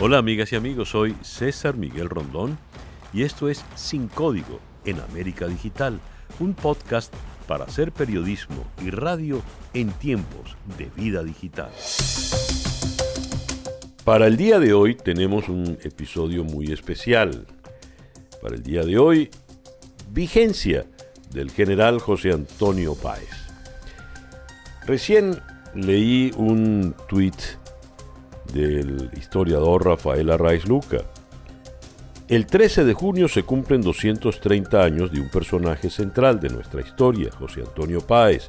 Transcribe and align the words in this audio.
Hola 0.00 0.18
amigas 0.18 0.52
y 0.52 0.56
amigos, 0.56 0.90
soy 0.90 1.16
César 1.22 1.76
Miguel 1.76 2.08
Rondón 2.08 2.56
y 3.12 3.24
esto 3.24 3.48
es 3.48 3.64
Sin 3.74 4.06
Código 4.06 4.60
en 4.84 5.00
América 5.00 5.48
Digital, 5.48 5.98
un 6.38 6.54
podcast 6.54 7.12
para 7.48 7.64
hacer 7.64 7.90
periodismo 7.90 8.64
y 8.80 8.90
radio 8.90 9.42
en 9.74 9.90
tiempos 9.90 10.56
de 10.78 10.88
vida 10.94 11.24
digital. 11.24 11.72
Para 14.04 14.28
el 14.28 14.36
día 14.36 14.60
de 14.60 14.72
hoy 14.72 14.94
tenemos 14.94 15.48
un 15.48 15.76
episodio 15.82 16.44
muy 16.44 16.70
especial. 16.70 17.48
Para 18.40 18.54
el 18.54 18.62
día 18.62 18.84
de 18.84 18.98
hoy, 18.98 19.30
vigencia 20.12 20.86
del 21.32 21.50
general 21.50 21.98
José 21.98 22.30
Antonio 22.30 22.94
Páez. 22.94 23.30
Recién 24.86 25.40
leí 25.74 26.30
un 26.36 26.94
tuit 27.08 27.57
del 28.52 29.10
historiador 29.16 29.84
Rafael 29.84 30.30
Arraiz 30.30 30.66
Luca. 30.66 30.98
El 32.28 32.46
13 32.46 32.84
de 32.84 32.92
junio 32.92 33.28
se 33.28 33.42
cumplen 33.42 33.80
230 33.80 34.82
años 34.82 35.10
de 35.10 35.20
un 35.20 35.30
personaje 35.30 35.88
central 35.88 36.40
de 36.40 36.50
nuestra 36.50 36.82
historia, 36.82 37.30
José 37.38 37.62
Antonio 37.62 38.00
Páez. 38.00 38.48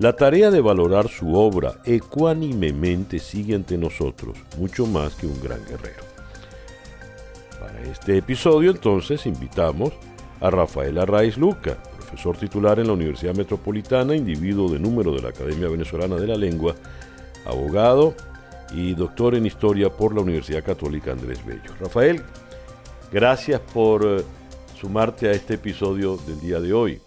La 0.00 0.14
tarea 0.16 0.50
de 0.50 0.60
valorar 0.60 1.08
su 1.08 1.34
obra 1.34 1.74
ecuánimemente 1.84 3.20
sigue 3.20 3.54
ante 3.54 3.78
nosotros, 3.78 4.36
mucho 4.58 4.86
más 4.86 5.14
que 5.14 5.28
un 5.28 5.40
gran 5.40 5.64
guerrero. 5.64 6.02
Para 7.60 7.80
este 7.82 8.18
episodio 8.18 8.72
entonces 8.72 9.26
invitamos 9.26 9.92
a 10.40 10.50
Rafael 10.50 10.98
Arraiz 10.98 11.38
Luca, 11.38 11.78
profesor 11.96 12.36
titular 12.36 12.80
en 12.80 12.88
la 12.88 12.94
Universidad 12.94 13.36
Metropolitana, 13.36 14.16
individuo 14.16 14.68
de 14.68 14.80
número 14.80 15.12
de 15.14 15.22
la 15.22 15.28
Academia 15.28 15.68
Venezolana 15.68 16.16
de 16.16 16.26
la 16.26 16.36
Lengua, 16.36 16.74
abogado 17.46 18.16
y 18.72 18.94
doctor 18.94 19.34
en 19.34 19.46
Historia 19.46 19.90
por 19.90 20.14
la 20.14 20.22
Universidad 20.22 20.64
Católica 20.64 21.12
Andrés 21.12 21.44
Bello. 21.44 21.74
Rafael, 21.80 22.22
gracias 23.12 23.60
por 23.60 24.04
eh, 24.04 24.22
sumarte 24.78 25.28
a 25.28 25.32
este 25.32 25.54
episodio 25.54 26.16
del 26.16 26.40
día 26.40 26.60
de 26.60 26.72
hoy. 26.72 27.00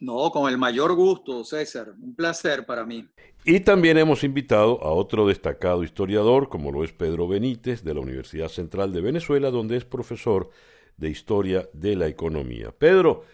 No, 0.00 0.30
con 0.30 0.50
el 0.50 0.56
mayor 0.56 0.94
gusto, 0.94 1.44
César. 1.44 1.92
Un 2.00 2.14
placer 2.14 2.64
para 2.64 2.86
mí. 2.86 3.06
Y 3.44 3.60
también 3.60 3.98
hemos 3.98 4.24
invitado 4.24 4.82
a 4.82 4.92
otro 4.92 5.26
destacado 5.26 5.82
historiador, 5.82 6.48
como 6.48 6.72
lo 6.72 6.84
es 6.84 6.92
Pedro 6.92 7.28
Benítez, 7.28 7.84
de 7.84 7.94
la 7.94 8.00
Universidad 8.00 8.48
Central 8.48 8.92
de 8.92 9.02
Venezuela, 9.02 9.50
donde 9.50 9.76
es 9.76 9.84
profesor 9.84 10.50
de 10.96 11.10
Historia 11.10 11.68
de 11.74 11.96
la 11.96 12.06
Economía. 12.06 12.72
Pedro, 12.76 13.24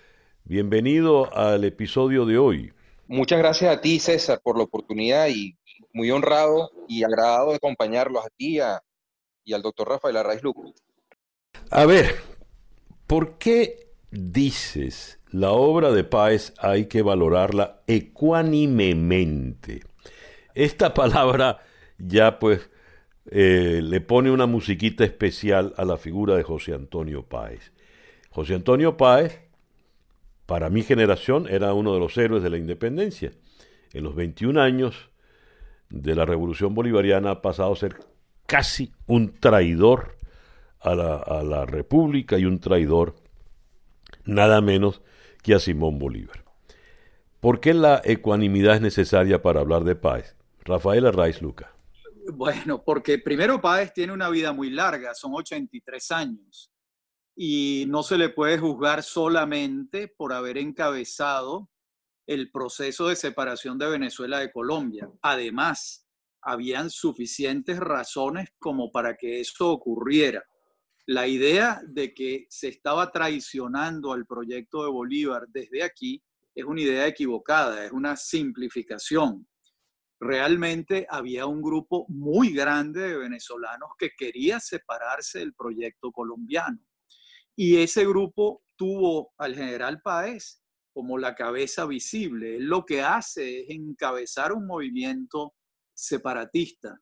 bienvenido 0.45 1.33
al 1.37 1.65
episodio 1.65 2.27
de 2.27 2.39
hoy. 2.39 2.73
Muchas 3.09 3.39
gracias 3.39 3.77
a 3.77 3.81
ti, 3.81 4.01
César, 4.01 4.41
por 4.43 4.57
la 4.57 4.65
oportunidad 4.65 5.29
y 5.29 5.57
muy 5.93 6.11
honrado 6.11 6.71
y 6.89 7.05
agradado 7.05 7.51
de 7.51 7.57
acompañarlos 7.57 8.25
a 8.25 8.29
ti 8.37 8.59
y 9.45 9.53
al 9.53 9.63
doctor 9.63 9.89
Rafael 9.89 10.17
Arraiz 10.17 10.43
Luco. 10.43 10.75
A 11.71 11.87
ver, 11.87 12.17
¿por 13.07 13.39
qué 13.39 13.93
dices 14.11 15.21
la 15.31 15.53
obra 15.53 15.93
de 15.93 16.05
Páez 16.05 16.53
hay 16.59 16.87
que 16.87 17.03
valorarla 17.03 17.83
ecuánimemente? 17.87 19.83
Esta 20.55 20.93
palabra 20.93 21.61
ya 21.99 22.39
pues 22.39 22.69
eh, 23.31 23.81
le 23.83 24.01
pone 24.01 24.31
una 24.31 24.47
musiquita 24.47 25.05
especial 25.05 25.75
a 25.77 25.85
la 25.85 25.97
figura 25.97 26.37
de 26.37 26.43
José 26.43 26.75
Antonio 26.75 27.23
Páez. 27.25 27.73
José 28.31 28.55
Antonio 28.55 28.97
Páez, 28.97 29.41
para 30.47 30.71
mi 30.71 30.83
generación, 30.83 31.47
era 31.51 31.75
uno 31.75 31.93
de 31.93 32.01
los 32.01 32.17
héroes 32.17 32.43
de 32.43 32.51
la 32.51 32.57
independencia. 32.57 33.33
En 33.93 34.05
los 34.05 34.15
21 34.15 34.61
años 34.61 35.11
de 35.91 36.15
la 36.15 36.25
revolución 36.25 36.75
bolivariana 36.75 37.31
ha 37.31 37.43
pasado 37.43 37.73
a 37.73 37.77
ser 37.77 37.97
casi 38.47 38.93
un 39.07 39.39
traidor 39.39 40.17
a 40.81 40.95
la, 40.95 41.67
República 41.67 42.39
y 42.39 42.45
un 42.45 42.61
traidor 42.61 43.17
nada 44.25 44.61
menos 44.61 45.03
que 45.43 45.55
a 45.55 45.59
Simón 45.59 45.99
Bolívar. 45.99 46.45
¿Por 47.41 47.61
qué 47.61 47.75
la 47.75 48.01
ecuanimidad 48.05 48.77
es 48.77 48.81
necesaria 48.81 49.43
para 49.43 49.61
hablar 49.61 49.83
de 49.85 49.97
Páez? 49.97 50.37
Rafael 50.65 51.07
Arraiz 51.07 51.43
Luca. 51.43 51.73
Bueno, 52.33 52.83
porque 52.85 53.19
primero 53.19 53.61
Páez 53.61 53.93
tiene 53.93 54.13
una 54.13 54.29
vida 54.29 54.53
muy 54.53 54.71
larga, 54.71 55.15
son 55.15 55.35
83 55.35 56.11
años, 56.13 56.73
y 57.37 57.85
no 57.89 58.03
se 58.03 58.17
le 58.17 58.31
puede 58.31 58.59
juzgar 58.59 59.03
solamente 59.03 60.09
por 60.09 60.33
haber 60.33 60.57
encabezado 60.57 61.69
el 62.27 62.51
proceso 62.51 63.09
de 63.09 63.17
separación 63.17 63.79
de 63.79 63.91
Venezuela 63.91 64.41
de 64.41 64.51
Colombia. 64.51 65.11
Además, 65.21 66.09
habían 66.41 66.89
suficientes 66.91 67.79
razones 67.79 68.49
como 68.59 68.91
para 68.91 69.17
que 69.17 69.41
eso 69.41 69.71
ocurriera. 69.71 70.43
La 71.05 71.29
idea 71.29 71.83
de 71.87 72.15
que 72.15 72.47
se 72.49 72.69
estaba 72.69 73.13
traicionando 73.13 74.13
al 74.13 74.27
proyecto 74.27 74.83
de 74.83 74.91
Bolívar 74.91 75.47
desde 75.49 75.83
aquí 75.83 76.23
es 76.55 76.65
una 76.65 76.81
idea 76.81 77.07
equivocada, 77.07 77.85
es 77.85 77.93
una 77.93 78.17
simplificación. 78.17 79.47
Realmente 80.19 81.07
había 81.11 81.45
un 81.45 81.61
grupo 81.61 82.07
muy 82.09 82.55
grande 82.55 83.03
de 83.03 83.19
venezolanos 83.19 83.91
que 83.99 84.11
quería 84.17 84.59
separarse 84.59 85.41
del 85.41 85.53
proyecto 85.53 86.11
colombiano. 86.11 86.81
Y 87.57 87.79
ese 87.79 88.07
grupo 88.07 88.63
tuvo 88.77 89.33
al 89.39 89.55
general 89.55 90.01
Páez 90.03 90.63
como 90.93 91.19
la 91.19 91.35
cabeza 91.35 91.87
visible. 91.87 92.59
Lo 92.61 92.85
que 92.85 93.03
hace 93.03 93.61
es 93.61 93.71
encabezar 93.71 94.53
un 94.53 94.67
movimiento 94.67 95.55
separatista, 95.95 96.99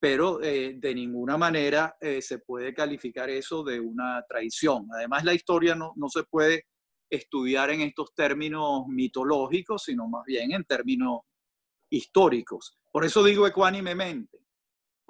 pero 0.00 0.42
eh, 0.42 0.74
de 0.78 0.94
ninguna 0.94 1.36
manera 1.36 1.96
eh, 2.00 2.22
se 2.22 2.38
puede 2.38 2.72
calificar 2.74 3.28
eso 3.28 3.62
de 3.62 3.80
una 3.80 4.22
traición. 4.28 4.86
Además, 4.94 5.24
la 5.24 5.34
historia 5.34 5.74
no, 5.74 5.92
no 5.96 6.08
se 6.08 6.24
puede 6.24 6.66
estudiar 7.10 7.70
en 7.70 7.82
estos 7.82 8.14
términos 8.14 8.86
mitológicos, 8.88 9.84
sino 9.84 10.08
más 10.08 10.24
bien 10.24 10.52
en 10.52 10.64
términos 10.64 11.20
históricos. 11.90 12.78
Por 12.90 13.04
eso 13.04 13.22
digo 13.22 13.46
ecuánimemente, 13.46 14.38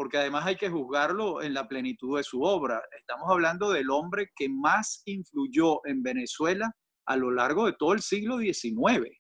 porque 0.00 0.16
además 0.16 0.46
hay 0.46 0.56
que 0.56 0.70
juzgarlo 0.70 1.42
en 1.42 1.52
la 1.52 1.68
plenitud 1.68 2.16
de 2.16 2.24
su 2.24 2.40
obra. 2.40 2.80
Estamos 2.96 3.30
hablando 3.30 3.70
del 3.70 3.90
hombre 3.90 4.30
que 4.34 4.48
más 4.48 5.02
influyó 5.04 5.84
en 5.84 6.02
Venezuela 6.02 6.72
a 7.04 7.16
lo 7.18 7.30
largo 7.30 7.66
de 7.66 7.74
todo 7.78 7.92
el 7.92 8.00
siglo 8.00 8.38
XIX. 8.38 9.10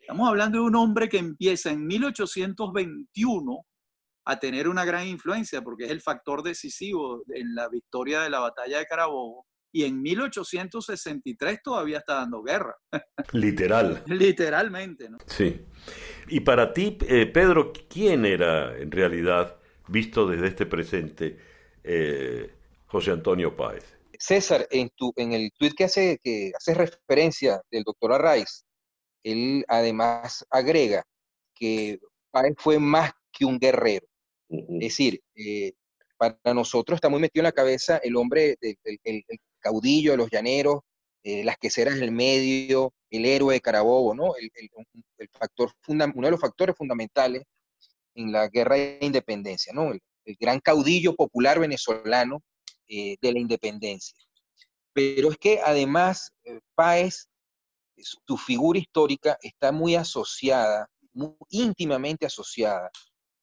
Estamos 0.00 0.28
hablando 0.28 0.58
de 0.58 0.64
un 0.64 0.74
hombre 0.74 1.08
que 1.08 1.18
empieza 1.18 1.70
en 1.70 1.86
1821 1.86 3.64
a 4.26 4.40
tener 4.40 4.66
una 4.66 4.84
gran 4.84 5.06
influencia 5.06 5.62
porque 5.62 5.84
es 5.84 5.92
el 5.92 6.00
factor 6.00 6.42
decisivo 6.42 7.22
en 7.32 7.54
la 7.54 7.68
victoria 7.68 8.22
de 8.22 8.30
la 8.30 8.40
batalla 8.40 8.78
de 8.78 8.86
Carabobo 8.86 9.46
y 9.72 9.84
en 9.84 10.02
1863 10.02 11.62
todavía 11.62 11.98
está 11.98 12.14
dando 12.14 12.42
guerra. 12.42 12.74
Literal. 13.32 14.02
Literalmente, 14.08 15.08
¿no? 15.08 15.18
Sí. 15.28 15.64
Y 16.26 16.40
para 16.40 16.72
ti, 16.72 16.98
eh, 17.06 17.26
Pedro, 17.26 17.72
¿quién 17.88 18.24
era 18.24 18.76
en 18.76 18.90
realidad, 18.90 19.60
visto 19.88 20.26
desde 20.26 20.48
este 20.48 20.66
presente, 20.66 21.38
eh, 21.82 22.50
José 22.86 23.10
Antonio 23.10 23.56
Páez? 23.56 23.84
César, 24.18 24.66
en, 24.70 24.90
tu, 24.96 25.12
en 25.16 25.32
el 25.32 25.50
tuit 25.58 25.74
que 25.74 25.84
hace, 25.84 26.18
que 26.22 26.52
hace 26.56 26.74
referencia 26.74 27.60
del 27.70 27.82
doctor 27.82 28.12
Arraiz, 28.12 28.64
él 29.22 29.64
además 29.68 30.46
agrega 30.50 31.04
que 31.54 31.98
Páez 32.30 32.54
fue 32.58 32.78
más 32.78 33.12
que 33.32 33.44
un 33.44 33.58
guerrero. 33.58 34.06
Es 34.48 34.80
decir, 34.80 35.20
eh, 35.34 35.72
para 36.16 36.54
nosotros 36.54 36.96
está 36.96 37.08
muy 37.08 37.20
metido 37.20 37.40
en 37.42 37.44
la 37.44 37.52
cabeza 37.52 37.98
el 37.98 38.16
hombre, 38.16 38.56
el, 38.60 39.24
caudillo 39.60 40.12
de 40.12 40.16
los 40.18 40.30
llaneros, 40.30 40.80
eh, 41.22 41.42
las 41.42 41.56
queseras 41.56 41.98
del 41.98 42.12
medio, 42.12 42.92
el 43.10 43.24
héroe 43.24 43.54
de 43.54 43.60
Carabobo, 43.60 44.14
¿no? 44.14 44.34
El, 44.36 44.50
factor 45.32 45.72
uno 45.88 46.06
de 46.06 46.30
los 46.30 46.40
factores 46.40 46.76
fundamentales 46.76 47.44
en 48.14 48.32
la 48.32 48.48
guerra 48.48 48.76
de 48.76 48.98
independencia, 49.00 49.72
¿no? 49.72 49.92
el 50.24 50.36
gran 50.40 50.60
caudillo 50.60 51.14
popular 51.14 51.58
venezolano 51.58 52.42
eh, 52.88 53.16
de 53.20 53.32
la 53.32 53.38
independencia. 53.38 54.16
Pero 54.92 55.30
es 55.30 55.38
que 55.38 55.60
además 55.64 56.32
eh, 56.44 56.60
Páez, 56.74 57.28
su 57.96 58.36
figura 58.36 58.78
histórica 58.78 59.38
está 59.42 59.72
muy 59.72 59.94
asociada, 59.94 60.88
muy 61.12 61.34
íntimamente 61.50 62.26
asociada 62.26 62.90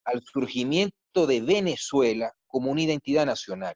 al 0.03 0.21
surgimiento 0.23 1.27
de 1.27 1.41
Venezuela 1.41 2.33
como 2.47 2.71
una 2.71 2.81
identidad 2.81 3.25
nacional. 3.25 3.75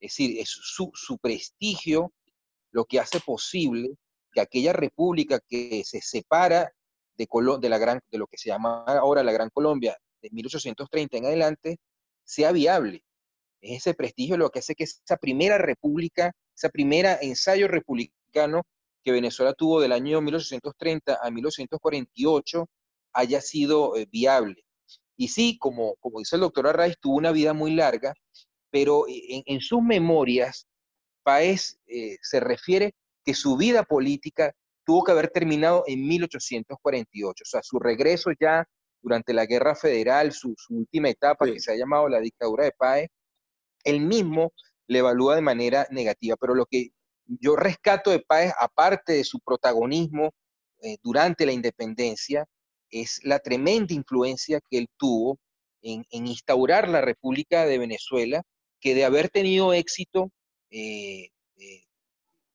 Es 0.00 0.12
decir, 0.12 0.38
es 0.38 0.48
su, 0.48 0.90
su 0.94 1.18
prestigio 1.18 2.12
lo 2.70 2.84
que 2.84 3.00
hace 3.00 3.20
posible 3.20 3.96
que 4.32 4.40
aquella 4.40 4.72
república 4.72 5.40
que 5.48 5.82
se 5.84 6.00
separa 6.00 6.72
de, 7.16 7.28
de, 7.60 7.68
la 7.68 7.78
gran, 7.78 8.00
de 8.10 8.18
lo 8.18 8.26
que 8.26 8.38
se 8.38 8.48
llama 8.48 8.84
ahora 8.84 9.22
la 9.22 9.32
Gran 9.32 9.50
Colombia 9.50 9.96
de 10.22 10.30
1830 10.30 11.16
en 11.16 11.26
adelante 11.26 11.76
sea 12.24 12.52
viable. 12.52 13.02
Es 13.60 13.78
ese 13.78 13.94
prestigio 13.94 14.36
lo 14.36 14.50
que 14.50 14.60
hace 14.60 14.74
que 14.74 14.84
esa 14.84 15.16
primera 15.16 15.58
república, 15.58 16.32
esa 16.54 16.68
primera 16.68 17.18
ensayo 17.20 17.68
republicano 17.68 18.62
que 19.02 19.12
Venezuela 19.12 19.54
tuvo 19.54 19.80
del 19.80 19.92
año 19.92 20.20
1830 20.20 21.18
a 21.22 21.30
1848 21.30 22.66
haya 23.12 23.40
sido 23.40 23.96
eh, 23.96 24.06
viable. 24.10 24.64
Y 25.16 25.28
sí, 25.28 25.56
como, 25.58 25.94
como 25.96 26.18
dice 26.18 26.36
el 26.36 26.42
doctor 26.42 26.66
Arraiz, 26.66 26.96
tuvo 27.00 27.16
una 27.16 27.32
vida 27.32 27.54
muy 27.54 27.74
larga, 27.74 28.12
pero 28.70 29.04
en, 29.08 29.60
sus 29.60 29.82
memorias, 29.82 30.66
Paez 31.22 31.78
eh, 31.86 32.18
se 32.20 32.40
refiere 32.40 32.94
que 33.24 33.32
su 33.32 33.56
vida 33.56 33.84
política 33.84 34.52
tuvo 34.86 35.02
que 35.02 35.12
haber 35.12 35.28
terminado 35.28 35.82
en 35.86 36.06
1848, 36.06 37.42
o 37.42 37.46
sea, 37.46 37.62
su 37.62 37.78
regreso 37.80 38.30
ya 38.40 38.64
durante 39.02 39.34
la 39.34 39.44
Guerra 39.44 39.74
Federal, 39.74 40.32
su, 40.32 40.54
última 40.70 41.10
etapa, 41.10 41.44
que 41.46 41.60
se 41.60 41.72
ha 41.72 41.76
llamado 41.76 42.08
la 42.08 42.20
dictadura 42.20 42.64
de 42.64 42.72
Paez, 42.72 43.08
él 43.84 44.00
mismo 44.00 44.52
le 44.86 45.00
evalúa 45.00 45.34
de 45.34 45.42
manera 45.42 45.86
negativa, 45.90 46.36
pero 46.40 46.54
lo 46.54 46.66
que 46.66 46.90
yo 47.26 47.56
rescato 47.56 48.10
de 48.10 48.20
Páez, 48.20 48.52
aparte 48.58 49.14
de 49.14 49.24
su 49.24 49.40
protagonismo 49.40 50.32
eh, 50.82 50.96
durante 51.02 51.44
la 51.44 51.52
independencia, 51.52 52.46
es 52.88 53.20
la 53.24 53.40
tremenda 53.40 53.92
influencia 53.92 54.60
que 54.70 54.78
él 54.78 54.88
tuvo 54.96 55.38
en, 55.82 56.04
instaurar 56.10 56.88
la 56.88 57.00
República 57.00 57.66
de 57.66 57.78
Venezuela, 57.78 58.42
que 58.80 58.94
de 58.94 59.04
haber 59.04 59.30
tenido 59.30 59.72
éxito, 59.72 60.30
eh, 60.70 61.30
eh, 61.56 61.82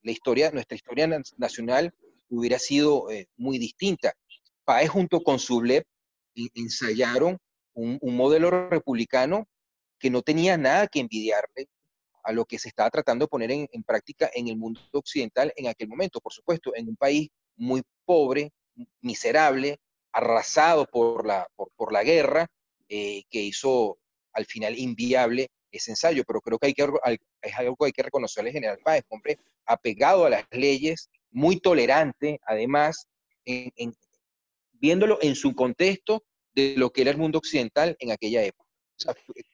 la 0.04 0.12
historia, 0.12 0.52
nuestra 0.52 0.76
historia 0.76 1.10
nacional 1.38 1.94
hubiera 2.38 2.60
sido 2.60 3.08
muy 3.38 3.58
distinta. 3.58 4.14
Páez 4.64 4.90
junto 4.90 5.22
con 5.22 5.40
Sublet 5.40 5.86
ensayaron 6.56 7.38
un, 7.74 7.98
un 8.02 8.16
modelo 8.16 8.70
republicano 8.70 9.48
que 10.00 10.10
no 10.10 10.22
tenía 10.22 10.58
nada 10.58 10.88
que 10.88 11.00
envidiarle 11.00 11.68
a 12.24 12.32
lo 12.32 12.46
que 12.46 12.60
se 12.60 12.70
estaba 12.70 12.90
tratando 12.90 13.26
de 13.26 13.30
poner 13.30 13.52
en, 13.52 13.84
práctica 13.84 14.30
en 14.34 14.48
el 14.48 14.58
mundo 14.58 14.82
occidental 14.94 15.54
en 15.56 15.68
aquel 15.68 15.88
momento. 15.88 16.20
Por 16.20 16.34
supuesto, 16.34 16.76
en 16.76 16.90
un 16.90 16.96
país 16.96 17.30
muy 17.56 17.82
pobre, 18.06 18.52
miserable, 19.02 19.80
arrasado 20.12 20.86
por 20.86 21.26
la, 21.26 21.48
por, 21.56 21.94
la 21.94 22.04
guerra, 22.04 22.48
eh, 22.90 23.24
que 23.30 23.42
hizo 23.42 23.98
al 24.34 24.46
final 24.46 24.78
inviable 24.78 25.50
ese 25.72 25.92
ensayo. 25.92 26.24
Pero 26.26 26.42
creo 26.42 26.60
que, 26.60 26.68
hay 26.68 26.74
que 26.74 26.88
es 27.42 27.56
algo 27.56 27.76
que 27.76 27.86
hay 27.86 27.92
que 27.92 28.04
reconocerle 28.04 28.50
al 28.50 28.54
general 28.54 28.80
Páez, 28.84 29.04
hombre 29.10 29.40
apegado 29.66 30.26
a 30.26 30.30
las 30.30 30.46
leyes, 30.52 31.10
muy 31.32 31.60
tolerante, 31.60 32.40
además, 32.46 33.08
viéndolo 34.74 35.18
en 35.22 35.36
su 35.36 35.56
contexto 35.56 36.24
de 36.54 36.76
lo 36.78 36.92
que 36.92 37.02
era 37.02 37.12
el 37.12 37.18
mundo 37.18 37.38
occidental 37.40 37.96
en 38.00 38.12
aquella 38.12 38.44
época 38.44 38.72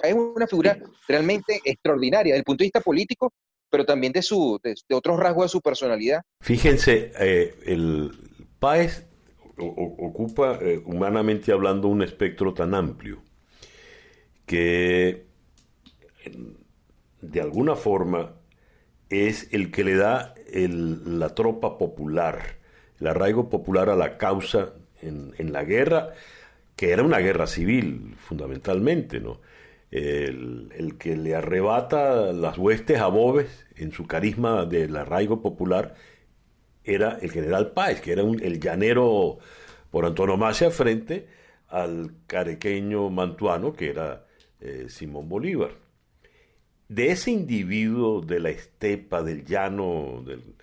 es 0.04 0.14
una 0.14 0.48
figura 0.48 0.78
realmente 1.08 1.60
extraordinaria 1.64 2.34
desde 2.34 2.40
el 2.40 2.44
punto 2.44 2.64
de 2.64 2.66
vista 2.66 2.82
político, 2.82 3.34
pero 3.70 3.86
también 3.86 4.14
de, 4.14 4.22
su, 4.22 4.60
de, 4.64 4.76
otros 4.96 5.20
rasgos 5.20 5.46
de 5.46 5.50
su 5.50 5.62
personalidad. 5.62 6.22
Fíjense, 6.42 7.12
eh, 7.20 7.56
el 7.66 8.12
Páez 8.60 9.06
ocupa, 9.58 10.60
eh, 10.62 10.82
humanamente 10.86 11.52
hablando, 11.52 11.88
un 11.88 12.04
espectro 12.04 12.54
tan 12.54 12.76
amplio 12.76 13.22
que 14.46 15.26
de 17.22 17.42
alguna 17.42 17.76
forma 17.76 18.36
es 19.10 19.48
el 19.52 19.72
que 19.72 19.84
le 19.84 19.96
da 19.96 20.36
la 20.54 21.36
tropa 21.36 21.78
popular, 21.78 22.58
el 23.00 23.08
arraigo 23.08 23.50
popular 23.50 23.90
a 23.90 23.96
la 23.96 24.18
causa 24.18 24.74
en, 25.02 25.52
la 25.52 25.64
guerra 25.64 26.14
que 26.76 26.92
era 26.92 27.04
una 27.04 27.20
guerra 27.20 27.48
civil, 27.48 28.16
fundamentalmente, 28.20 29.20
¿no? 29.20 29.40
El, 29.90 30.96
que 31.00 31.16
le 31.16 31.34
arrebata 31.34 32.34
las 32.34 32.58
huestes 32.58 33.00
a 33.00 33.08
Bobes 33.08 33.66
en 33.76 33.92
su 33.92 34.06
carisma 34.06 34.66
del 34.66 34.96
arraigo 34.96 35.42
popular 35.42 35.96
era 36.84 37.18
el 37.22 37.32
general 37.32 37.72
Páez, 37.72 38.02
que 38.02 38.12
era 38.12 38.22
el 38.22 38.60
llanero 38.60 39.40
por 39.90 40.06
antonomasia 40.06 40.72
frente 40.72 41.28
al 41.70 42.12
carequeño 42.28 43.10
mantuano 43.10 43.74
que 43.74 43.90
era 43.90 44.26
eh, 44.60 44.86
Simón 44.90 45.30
Bolívar. 45.30 45.87
De 46.90 47.12
ese 47.12 47.32
individuo 47.32 48.22
de 48.22 48.40
la 48.40 48.50
estepa, 48.50 49.24
del 49.24 49.46
llano, 49.46 50.24
del, 50.26 50.56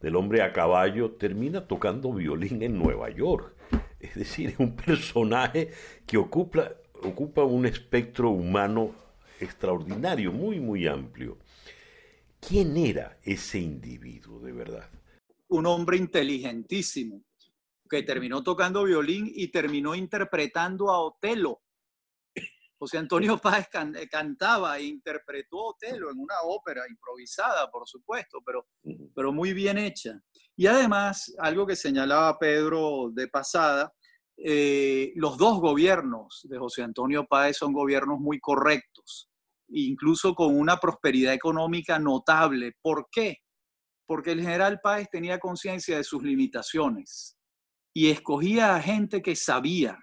del 0.00 0.16
hombre 0.16 0.42
a 0.42 0.52
caballo, 0.52 1.12
termina 1.12 1.66
tocando 1.66 2.12
violín 2.12 2.62
en 2.62 2.78
Nueva 2.78 3.10
York 3.10 3.58
es 4.00 4.14
decir, 4.14 4.50
es 4.50 4.58
un 4.58 4.76
personaje 4.76 5.70
que 6.06 6.16
ocupa, 6.16 6.72
ocupa 7.02 7.42
un 7.42 7.66
espectro 7.66 8.30
humano 8.30 8.94
extraordinario, 9.40 10.32
muy, 10.32 10.60
muy 10.60 10.86
amplio. 10.86 11.38
¿Quién 12.40 12.76
era 12.76 13.18
ese 13.22 13.58
individuo 13.58 14.40
de 14.40 14.52
verdad? 14.52 14.88
Un 15.48 15.66
hombre 15.66 15.96
inteligentísimo, 15.96 17.22
que 17.90 18.02
terminó 18.02 18.42
tocando 18.42 18.84
violín 18.84 19.30
y 19.34 19.48
terminó 19.48 19.94
interpretando 19.94 20.90
a 20.90 21.00
Otelo. 21.00 21.62
José 22.78 22.98
Antonio 22.98 23.38
Páez 23.42 23.68
cantaba 24.10 24.78
e 24.78 24.84
interpretó 24.84 25.56
Otelo 25.66 26.10
en 26.10 26.18
una 26.18 26.34
ópera 26.44 26.82
improvisada, 26.88 27.70
por 27.70 27.88
supuesto, 27.88 28.38
pero, 28.44 28.66
pero 29.14 29.32
muy 29.32 29.52
bien 29.52 29.78
hecha. 29.78 30.20
Y 30.56 30.66
además, 30.66 31.34
algo 31.38 31.66
que 31.66 31.76
señalaba 31.76 32.38
Pedro 32.38 33.10
de 33.12 33.28
pasada, 33.28 33.92
eh, 34.36 35.12
los 35.16 35.36
dos 35.36 35.60
gobiernos 35.60 36.40
de 36.44 36.58
José 36.58 36.82
Antonio 36.82 37.26
Páez 37.26 37.56
son 37.56 37.72
gobiernos 37.72 38.20
muy 38.20 38.38
correctos, 38.38 39.28
incluso 39.68 40.34
con 40.34 40.56
una 40.56 40.78
prosperidad 40.78 41.34
económica 41.34 41.98
notable. 41.98 42.72
¿Por 42.80 43.08
qué? 43.10 43.38
Porque 44.06 44.32
el 44.32 44.40
general 44.40 44.80
Páez 44.80 45.08
tenía 45.10 45.38
conciencia 45.38 45.96
de 45.96 46.04
sus 46.04 46.22
limitaciones 46.22 47.36
y 47.92 48.10
escogía 48.10 48.76
a 48.76 48.80
gente 48.80 49.22
que 49.22 49.34
sabía. 49.34 49.98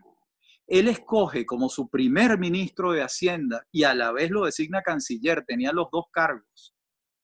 Él 0.68 0.88
escoge 0.88 1.46
como 1.46 1.70
su 1.70 1.90
primer 1.90 2.40
ministro 2.40 2.92
de 2.92 3.04
Hacienda 3.04 3.66
y 3.72 3.84
a 3.84 3.94
la 3.94 4.12
vez 4.12 4.32
lo 4.32 4.46
designa 4.46 4.82
canciller, 4.82 5.44
tenía 5.46 5.72
los 5.72 5.88
dos 5.92 6.06
cargos, 6.12 6.76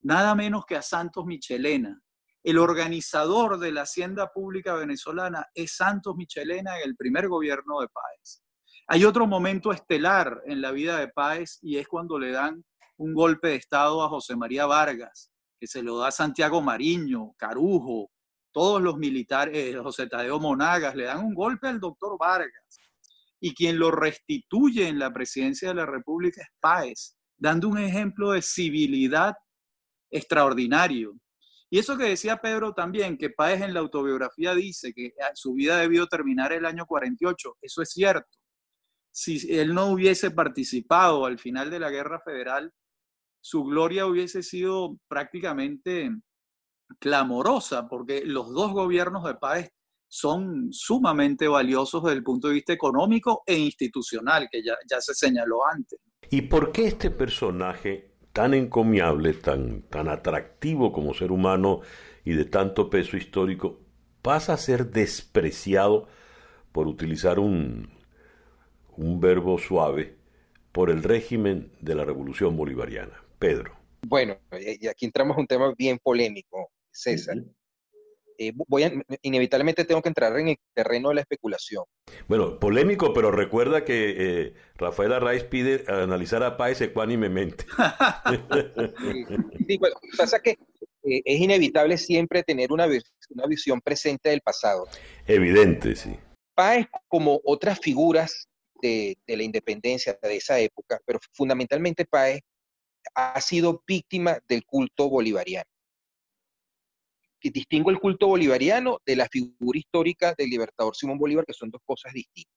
nada 0.02 0.36
menos 0.36 0.66
que 0.66 0.76
a 0.76 0.82
Santos 0.82 1.26
Michelena, 1.26 2.02
el 2.44 2.58
organizador 2.58 3.60
de 3.60 3.72
la 3.72 3.84
hacienda 3.84 4.32
pública 4.32 4.74
venezolana 4.74 5.48
es 5.54 5.76
Santos 5.76 6.16
Michelena 6.16 6.78
en 6.80 6.90
el 6.90 6.96
primer 6.96 7.28
gobierno 7.28 7.82
de 7.82 7.88
Páez. 7.88 8.42
Hay 8.88 9.06
otro 9.06 9.28
momento 9.28 9.72
estelar 9.72 10.42
en 10.46 10.60
la 10.60 10.72
vida 10.72 10.98
de 10.98 11.08
Páez 11.08 11.60
y 11.62 11.78
es 11.78 11.88
cuando 11.88 12.18
le 12.18 12.32
dan 12.32 12.66
un 12.98 13.14
golpe 13.14 13.50
de 13.50 13.56
Estado 13.56 14.04
a 14.04 14.10
José 14.10 14.36
María 14.36 14.66
Vargas, 14.66 15.32
que 15.60 15.68
se 15.68 15.84
lo 15.84 16.00
da 16.00 16.10
Santiago 16.10 16.62
Mariño, 16.62 17.34
Carujo, 17.38 18.10
todos 18.52 18.82
los 18.82 18.98
militares, 18.98 19.56
eh, 19.56 19.78
José 19.78 20.08
Tadeo 20.08 20.40
Monagas, 20.40 20.96
le 20.96 21.06
dan 21.06 21.24
un 21.24 21.36
golpe 21.36 21.68
al 21.68 21.80
doctor 21.80 22.18
Vargas. 22.20 22.81
Y 23.42 23.54
quien 23.56 23.80
lo 23.80 23.92
restituye 23.92 24.88
en 24.88 25.00
la 25.00 25.12
presidencia 25.12 25.70
de 25.70 25.76
la 25.76 25.86
República 25.86 26.42
es 26.42 26.50
Páez, 26.60 27.18
dando 27.38 27.68
un 27.70 27.80
ejemplo 27.80 28.32
de 28.32 28.42
civilidad 28.42 29.34
extraordinario. 30.12 31.14
Y 31.70 31.80
eso 31.80 31.98
que 31.98 32.04
decía 32.04 32.38
Pedro 32.38 32.74
también, 32.74 33.18
que 33.18 33.30
Páez 33.30 33.62
en 33.62 33.74
la 33.74 33.80
autobiografía 33.80 34.54
dice 34.54 34.94
que 34.94 35.14
ah, 35.22 35.32
su 35.34 35.54
vida 35.54 35.78
debió 35.78 36.06
terminar 36.06 36.52
el 36.54 36.66
año 36.66 36.86
48, 36.86 37.58
eso 37.62 37.82
es 37.82 37.90
cierto. 37.90 38.30
Si 39.10 39.58
él 39.58 39.74
no 39.74 39.88
hubiese 39.88 40.32
participado 40.32 41.26
al 41.26 41.40
final 41.40 41.70
de 41.72 41.80
la 41.80 41.90
Guerra 41.90 42.20
Federal, 42.20 42.72
su 43.42 43.64
gloria 43.64 44.06
hubiese 44.06 44.44
sido 44.44 44.98
prácticamente 45.08 46.12
clamorosa, 47.00 47.88
porque 47.88 48.24
los 48.26 48.54
dos 48.54 48.72
gobiernos 48.72 49.24
de 49.24 49.36
Páez 49.36 49.70
son 50.14 50.74
sumamente 50.74 51.48
valiosos 51.48 52.04
desde 52.04 52.18
el 52.18 52.24
punto 52.24 52.50
de 52.50 52.56
vista 52.56 52.74
económico 52.74 53.44
e 53.46 53.58
institucional, 53.58 54.50
que 54.52 54.62
ya, 54.62 54.76
ya 54.86 55.00
se 55.00 55.14
señaló 55.14 55.66
antes. 55.66 56.00
¿Y 56.30 56.42
por 56.42 56.74
qué 56.74 56.88
este 56.88 57.12
personaje 57.12 58.12
tan 58.34 58.54
encomiable, 58.54 59.34
tan, 59.36 59.84
tan 59.84 60.10
atractivo 60.10 60.92
como 60.92 61.14
ser 61.14 61.32
humano 61.32 61.80
y 62.26 62.34
de 62.34 62.44
tanto 62.44 62.90
peso 62.90 63.16
histórico, 63.16 63.80
pasa 64.22 64.54
a 64.54 64.58
ser 64.58 64.88
despreciado, 64.92 66.10
por 66.74 66.88
utilizar 66.88 67.40
un, 67.40 67.90
un 68.98 69.20
verbo 69.22 69.58
suave, 69.60 70.16
por 70.74 70.90
el 70.90 71.04
régimen 71.04 71.72
de 71.80 71.96
la 71.96 72.04
Revolución 72.04 72.58
Bolivariana. 72.58 73.24
Pedro. 73.40 73.78
Bueno, 74.02 74.38
y 74.52 74.88
aquí 74.88 75.06
entramos 75.06 75.38
a 75.38 75.40
un 75.40 75.48
tema 75.48 75.74
bien 75.78 76.00
polémico, 76.00 76.70
César. 76.92 77.38
Eh, 78.44 78.54
voy 78.56 78.84
inevitablemente 79.22 79.86
tengo 79.86 80.02
que 80.02 80.10
entrar 80.10 80.36
en 80.40 80.48
el 80.48 80.58
terreno 80.74 81.10
de 81.10 81.16
la 81.16 81.22
especulación. 81.22 81.84
Bueno, 82.28 82.58
polémico, 82.58 83.14
pero 83.14 83.30
recuerda 83.30 83.86
que 83.86 84.16
eh, 84.18 84.54
Rafael 84.78 85.14
Arraiz 85.14 85.44
pide 85.44 85.84
analizar 85.88 86.42
a 86.42 86.58
Páez 86.58 86.82
ecuánimemente. 86.82 87.66
sí, 89.68 89.80
pasa 90.18 90.40
que 90.40 90.58
eh, 91.04 91.22
es 91.24 91.40
inevitable 91.40 92.00
siempre 92.00 92.42
tener 92.42 92.72
una, 92.72 92.88
una 92.88 93.46
visión 93.46 93.80
presente 93.80 94.30
del 94.30 94.42
pasado. 94.42 94.88
Evidente, 95.28 95.96
sí. 95.96 96.18
Páez, 96.56 96.88
como 97.08 97.42
otras 97.44 97.80
figuras 97.80 98.48
de, 98.82 99.20
de 99.28 99.38
la 99.38 99.44
independencia 99.44 100.18
de 100.20 100.36
esa 100.36 100.60
época, 100.60 101.00
pero 101.06 101.20
fundamentalmente 101.32 102.06
Páez 102.06 102.42
ha 103.14 103.40
sido 103.40 103.84
víctima 103.86 104.40
del 104.48 104.66
culto 104.66 105.10
bolivariano 105.10 105.71
que 107.42 107.50
distingo 107.50 107.90
el 107.90 108.00
culto 108.00 108.28
bolivariano 108.28 109.00
de 109.06 109.16
la 109.16 109.28
figura 109.28 109.78
histórica 109.78 110.36
del 110.38 110.50
libertador 110.50 110.96
Simón 110.96 111.18
Bolívar, 111.18 111.44
que 111.46 111.54
son 111.54 111.72
dos 111.72 111.82
cosas 111.84 112.14
distintas. 112.14 112.54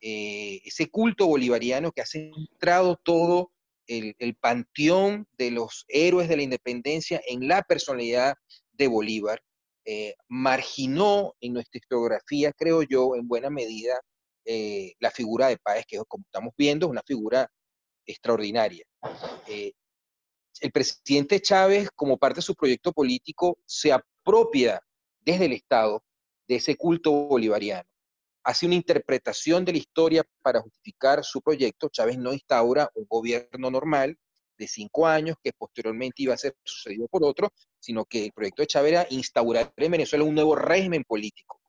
eh, 0.00 0.60
ese 0.64 0.90
culto 0.90 1.28
bolivariano 1.28 1.92
que 1.92 2.00
ha 2.00 2.06
centrado 2.06 2.96
todo 2.96 3.52
el, 3.86 4.16
panteón 4.40 5.28
de 5.38 5.52
los 5.52 5.84
héroes 5.88 6.28
de 6.28 6.36
la 6.36 6.42
independencia 6.42 7.20
en 7.28 7.46
la 7.46 7.62
personalidad 7.62 8.34
de 8.72 8.88
Bolívar, 8.88 9.40
eh, 9.84 10.14
marginó 10.28 11.34
en 11.40 11.52
nuestra 11.52 11.78
historiografía, 11.78 12.52
creo 12.52 12.82
yo, 12.82 13.14
en 13.14 13.28
buena 13.28 13.50
medida, 13.50 14.00
eh, 14.44 14.94
la 14.98 15.10
figura 15.10 15.48
de 15.48 15.58
Páez, 15.58 15.84
que 15.86 15.98
como 16.08 16.24
estamos 16.24 16.52
viendo 16.56 16.86
es 16.86 16.90
una 16.90 17.02
figura 17.02 17.48
extraordinaria. 18.06 18.84
El 20.60 20.72
presidente 20.72 21.40
Chávez, 21.40 21.90
como 21.94 22.18
parte 22.18 22.36
de 22.36 22.42
su 22.42 22.54
proyecto 22.54 22.92
político, 22.92 23.58
se 23.66 23.92
apropia 23.92 24.80
desde 25.20 25.46
el 25.46 25.52
Estado 25.52 26.04
de 26.46 26.56
ese 26.56 26.76
culto 26.76 27.12
bolivariano 27.12 27.88
hace 28.44 28.66
una 28.66 28.74
interpretación 28.74 29.64
de 29.64 29.72
la 29.72 29.78
historia 29.78 30.24
para 30.42 30.60
justificar 30.60 31.24
su 31.24 31.40
proyecto. 31.40 31.88
Chávez 31.88 32.18
no 32.18 32.32
instaura 32.32 32.90
un 32.94 33.06
gobierno 33.08 33.70
normal 33.70 34.16
de 34.58 34.68
cinco 34.68 35.06
años 35.06 35.36
que 35.42 35.52
posteriormente 35.52 36.22
iba 36.22 36.34
a 36.34 36.38
ser 36.38 36.56
sucedido 36.64 37.08
por 37.08 37.24
otro, 37.24 37.52
sino 37.78 38.04
que 38.04 38.26
el 38.26 38.32
proyecto 38.32 38.62
de 38.62 38.66
Chávez 38.66 38.92
era 38.92 39.06
instaurar 39.10 39.72
en 39.76 39.90
Venezuela 39.90 40.24
un 40.24 40.34
nuevo 40.34 40.54
régimen 40.54 41.04
político. 41.04 41.60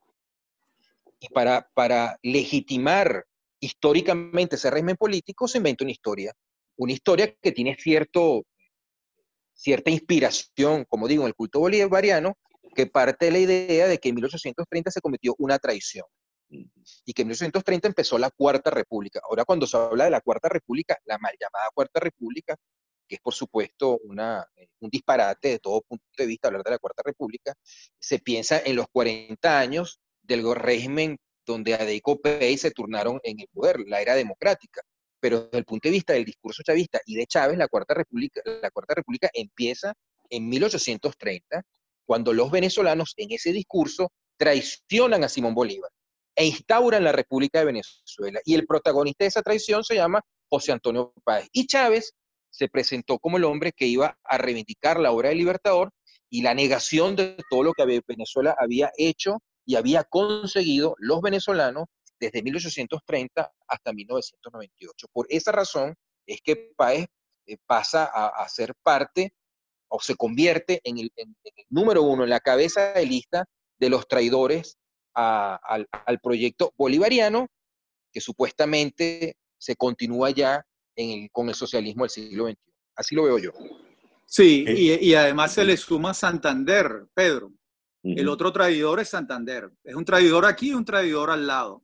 Y 1.19 1.29
para, 1.29 1.69
para 1.73 2.19
legitimar 2.21 3.25
históricamente 3.59 4.57
ese 4.57 4.69
régimen 4.69 4.97
político 4.97 5.47
se 5.47 5.59
inventa 5.59 5.85
una 5.85 5.91
historia, 5.91 6.33
una 6.75 6.91
historia 6.91 7.33
que 7.41 7.51
tiene 7.51 7.77
cierto, 7.79 8.43
cierta 9.53 9.91
inspiración, 9.91 10.85
como 10.85 11.07
digo, 11.07 11.23
en 11.23 11.27
el 11.27 11.35
culto 11.35 11.59
bolivariano, 11.59 12.37
que 12.75 12.87
parte 12.87 13.25
de 13.25 13.31
la 13.31 13.39
idea 13.39 13.87
de 13.87 13.99
que 13.99 14.09
en 14.09 14.15
1830 14.15 14.91
se 14.91 15.01
cometió 15.01 15.35
una 15.37 15.59
traición 15.59 16.05
y 17.05 17.13
que 17.13 17.23
en 17.23 17.29
1830 17.29 17.87
empezó 17.87 18.17
la 18.17 18.29
Cuarta 18.29 18.69
República. 18.69 19.19
Ahora 19.23 19.45
cuando 19.45 19.65
se 19.65 19.77
habla 19.77 20.05
de 20.05 20.11
la 20.11 20.21
Cuarta 20.21 20.49
República, 20.49 20.97
la 21.05 21.17
mal 21.17 21.33
llamada 21.39 21.69
Cuarta 21.73 21.99
República, 21.99 22.55
que 23.07 23.15
es 23.15 23.21
por 23.21 23.33
supuesto 23.33 23.99
una, 24.03 24.45
eh, 24.55 24.67
un 24.79 24.89
disparate 24.89 25.49
de 25.49 25.59
todo 25.59 25.81
punto 25.81 26.05
de 26.17 26.25
vista 26.25 26.47
hablar 26.47 26.63
de 26.63 26.71
la 26.71 26.79
Cuarta 26.79 27.03
República, 27.05 27.53
se 27.99 28.19
piensa 28.19 28.61
en 28.63 28.75
los 28.75 28.85
40 28.91 29.59
años 29.59 29.99
del 30.21 30.43
régimen 30.55 31.17
donde 31.45 31.73
Adeco 31.73 32.21
Pey 32.21 32.57
se 32.57 32.71
turnaron 32.71 33.19
en 33.23 33.39
el 33.39 33.47
poder, 33.51 33.81
la 33.85 34.01
era 34.01 34.15
democrática. 34.15 34.81
Pero 35.23 35.43
desde 35.45 35.57
el 35.57 35.63
punto 35.63 35.87
de 35.87 35.93
vista 35.93 36.11
del 36.11 36.25
discurso 36.25 36.63
chavista 36.63 36.99
y 37.05 37.15
de 37.15 37.25
Chávez, 37.25 37.57
la 37.57 37.69
Cuarta 37.69 37.93
República, 37.93 39.29
empieza 39.33 39.93
en 40.29 40.49
1830, 40.49 41.63
cuando 42.05 42.33
los 42.33 42.51
venezolanos 42.51 43.13
en 43.15 43.31
ese 43.31 43.53
discurso 43.53 44.11
traicionan 44.35 45.23
a 45.23 45.29
Simón 45.29 45.55
Bolívar 45.55 45.89
e 46.35 46.45
instauran 46.47 47.05
la 47.05 47.13
República 47.13 47.59
de 47.59 47.65
Venezuela. 47.67 48.41
Y 48.43 48.53
el 48.55 48.65
protagonista 48.65 49.23
de 49.23 49.29
esa 49.29 49.41
traición 49.41 49.85
se 49.85 49.95
llama 49.95 50.19
José 50.49 50.73
Antonio 50.73 51.13
Páez. 51.23 51.47
Y 51.53 51.67
Chávez 51.67 52.11
se 52.49 52.67
presentó 52.67 53.17
como 53.17 53.37
el 53.37 53.45
hombre 53.45 53.71
que 53.71 53.87
iba 53.87 54.17
a 54.25 54.37
reivindicar 54.37 54.99
la 54.99 55.13
obra 55.13 55.29
del 55.29 55.37
Libertador 55.37 55.91
y 56.29 56.41
la 56.41 56.53
negación 56.53 57.15
de 57.15 57.37
todo 57.49 57.63
lo 57.63 57.71
que 57.71 58.01
Venezuela 58.05 58.57
había 58.59 58.91
hecho 58.97 59.37
y 59.65 59.75
había 59.75 60.03
conseguido 60.03 60.95
los 60.97 61.21
venezolanos 61.21 61.85
desde 62.19 62.41
1830 62.41 63.51
hasta 63.67 63.93
1998. 63.93 65.07
Por 65.11 65.27
esa 65.29 65.51
razón 65.51 65.95
es 66.25 66.41
que 66.41 66.71
Páez 66.75 67.07
eh, 67.45 67.57
pasa 67.65 68.05
a, 68.05 68.47
ser 68.47 68.73
parte 68.81 69.33
o 69.89 69.99
se 69.99 70.15
convierte 70.15 70.79
en 70.83 70.97
el, 70.97 71.11
en 71.15 71.35
el 71.43 71.65
número 71.69 72.03
uno, 72.03 72.23
en 72.23 72.29
la 72.29 72.39
cabeza 72.39 72.93
de 72.93 73.05
lista 73.05 73.45
de 73.79 73.89
los 73.89 74.07
traidores 74.07 74.77
al, 75.13 76.19
proyecto 76.21 76.73
bolivariano 76.77 77.47
que 78.11 78.21
supuestamente 78.21 79.35
se 79.57 79.75
continúa 79.75 80.29
ya 80.31 80.65
con 81.31 81.49
el 81.49 81.55
socialismo 81.55 82.03
del 82.03 82.09
siglo 82.09 82.47
XXI. 82.47 82.57
Así 82.95 83.15
lo 83.15 83.23
veo 83.23 83.39
yo. 83.39 83.51
Sí, 84.25 84.65
y, 84.67 85.13
además 85.15 85.53
se 85.53 85.65
le 85.65 85.77
suma 85.77 86.13
Santander, 86.13 87.07
Pedro. 87.13 87.51
El 88.03 88.27
otro 88.27 88.51
traidor 88.51 88.99
es 88.99 89.09
Santander. 89.09 89.71
Es 89.83 89.95
un 89.95 90.05
traidor 90.05 90.45
aquí 90.45 90.69
y 90.69 90.73
un 90.73 90.85
traidor 90.85 91.29
al 91.29 91.47
lado. 91.47 91.83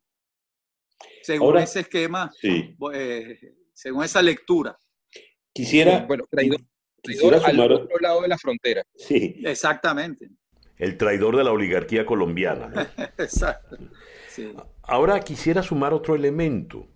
Según 1.21 1.57
ese 1.57 1.81
esquema, 1.81 2.31
eh, 2.93 3.39
según 3.73 4.03
esa 4.03 4.21
lectura. 4.21 4.77
Quisiera. 5.53 6.05
Bueno, 6.07 6.25
traidor, 6.29 6.61
traidor 7.01 7.35
al 7.45 7.71
otro 7.71 7.99
lado 7.99 8.21
de 8.21 8.27
la 8.27 8.37
frontera. 8.37 8.83
Sí. 8.95 9.41
Exactamente 9.43 10.29
el 10.79 10.97
traidor 10.97 11.35
de 11.35 11.43
la 11.43 11.51
oligarquía 11.51 12.05
colombiana. 12.05 12.71
Exacto. 13.17 13.77
Ahora 14.83 15.19
quisiera 15.19 15.61
sumar 15.61 15.93
otro 15.93 16.15
elemento. 16.15 16.87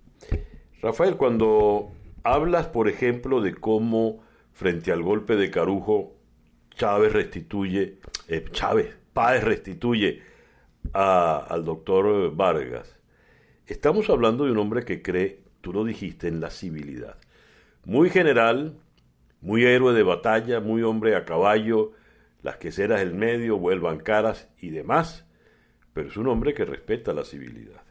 Rafael, 0.81 1.17
cuando 1.17 1.91
hablas, 2.23 2.67
por 2.67 2.87
ejemplo, 2.87 3.41
de 3.41 3.53
cómo 3.53 4.23
frente 4.53 4.91
al 4.91 5.03
golpe 5.03 5.35
de 5.35 5.51
Carujo, 5.51 6.15
Chávez 6.75 7.11
restituye, 7.11 7.99
eh, 8.29 8.45
Chávez, 8.51 8.95
Páez 9.11 9.43
restituye 9.43 10.23
al 10.93 11.63
doctor 11.65 12.33
Vargas, 12.35 12.95
estamos 13.67 14.09
hablando 14.09 14.45
de 14.45 14.51
un 14.51 14.57
hombre 14.57 14.83
que 14.83 15.01
cree, 15.01 15.43
tú 15.61 15.73
lo 15.73 15.83
dijiste, 15.83 16.27
en 16.27 16.39
la 16.39 16.49
civilidad. 16.49 17.17
Muy 17.85 18.09
general, 18.09 18.77
muy 19.41 19.65
héroe 19.65 19.93
de 19.93 20.03
batalla, 20.03 20.59
muy 20.59 20.83
hombre 20.83 21.15
a 21.15 21.25
caballo, 21.25 21.91
las 22.41 22.57
queseras 22.57 22.99
del 22.99 23.13
medio 23.13 23.57
vuelvan 23.57 23.99
caras 23.99 24.49
y 24.59 24.69
demás, 24.69 25.25
pero 25.93 26.09
es 26.09 26.17
un 26.17 26.27
hombre 26.27 26.53
que 26.53 26.65
respeta 26.65 27.13
la 27.13 27.23
civilidad. 27.23 27.83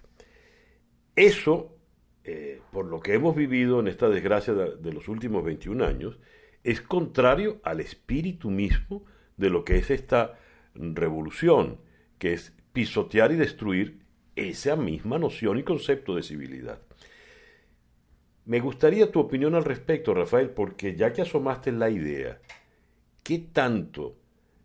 Eso, 1.16 1.76
eh, 2.24 2.60
por 2.70 2.86
lo 2.86 3.00
que 3.00 3.14
hemos 3.14 3.34
vivido 3.34 3.80
en 3.80 3.88
esta 3.88 4.08
desgracia 4.08 4.54
de, 4.54 4.92
los 4.92 5.08
últimos 5.08 5.44
21 5.44 5.84
años, 5.84 6.18
es 6.64 6.80
contrario 6.80 7.60
al 7.64 7.80
espíritu 7.80 8.50
mismo 8.50 9.04
de 9.36 9.50
lo 9.50 9.64
que 9.64 9.76
es 9.76 9.90
esta 9.90 10.38
revolución, 10.74 11.80
que 12.18 12.34
es 12.34 12.54
pisotear 12.72 13.32
y 13.32 13.36
destruir 13.36 14.01
esa 14.36 14.76
misma 14.76 15.18
noción 15.18 15.58
y 15.58 15.62
concepto 15.62 16.14
de 16.14 16.22
civilidad. 16.22 16.80
Me 18.44 18.60
gustaría 18.60 19.10
tu 19.12 19.20
opinión 19.20 19.54
al 19.54 19.64
respecto, 19.64 20.14
Rafael, 20.14 20.50
porque 20.50 20.96
ya 20.96 21.12
que 21.12 21.22
asomaste 21.22 21.70
la 21.70 21.90
idea, 21.90 22.40
¿qué 23.22 23.38
tanto 23.38 24.16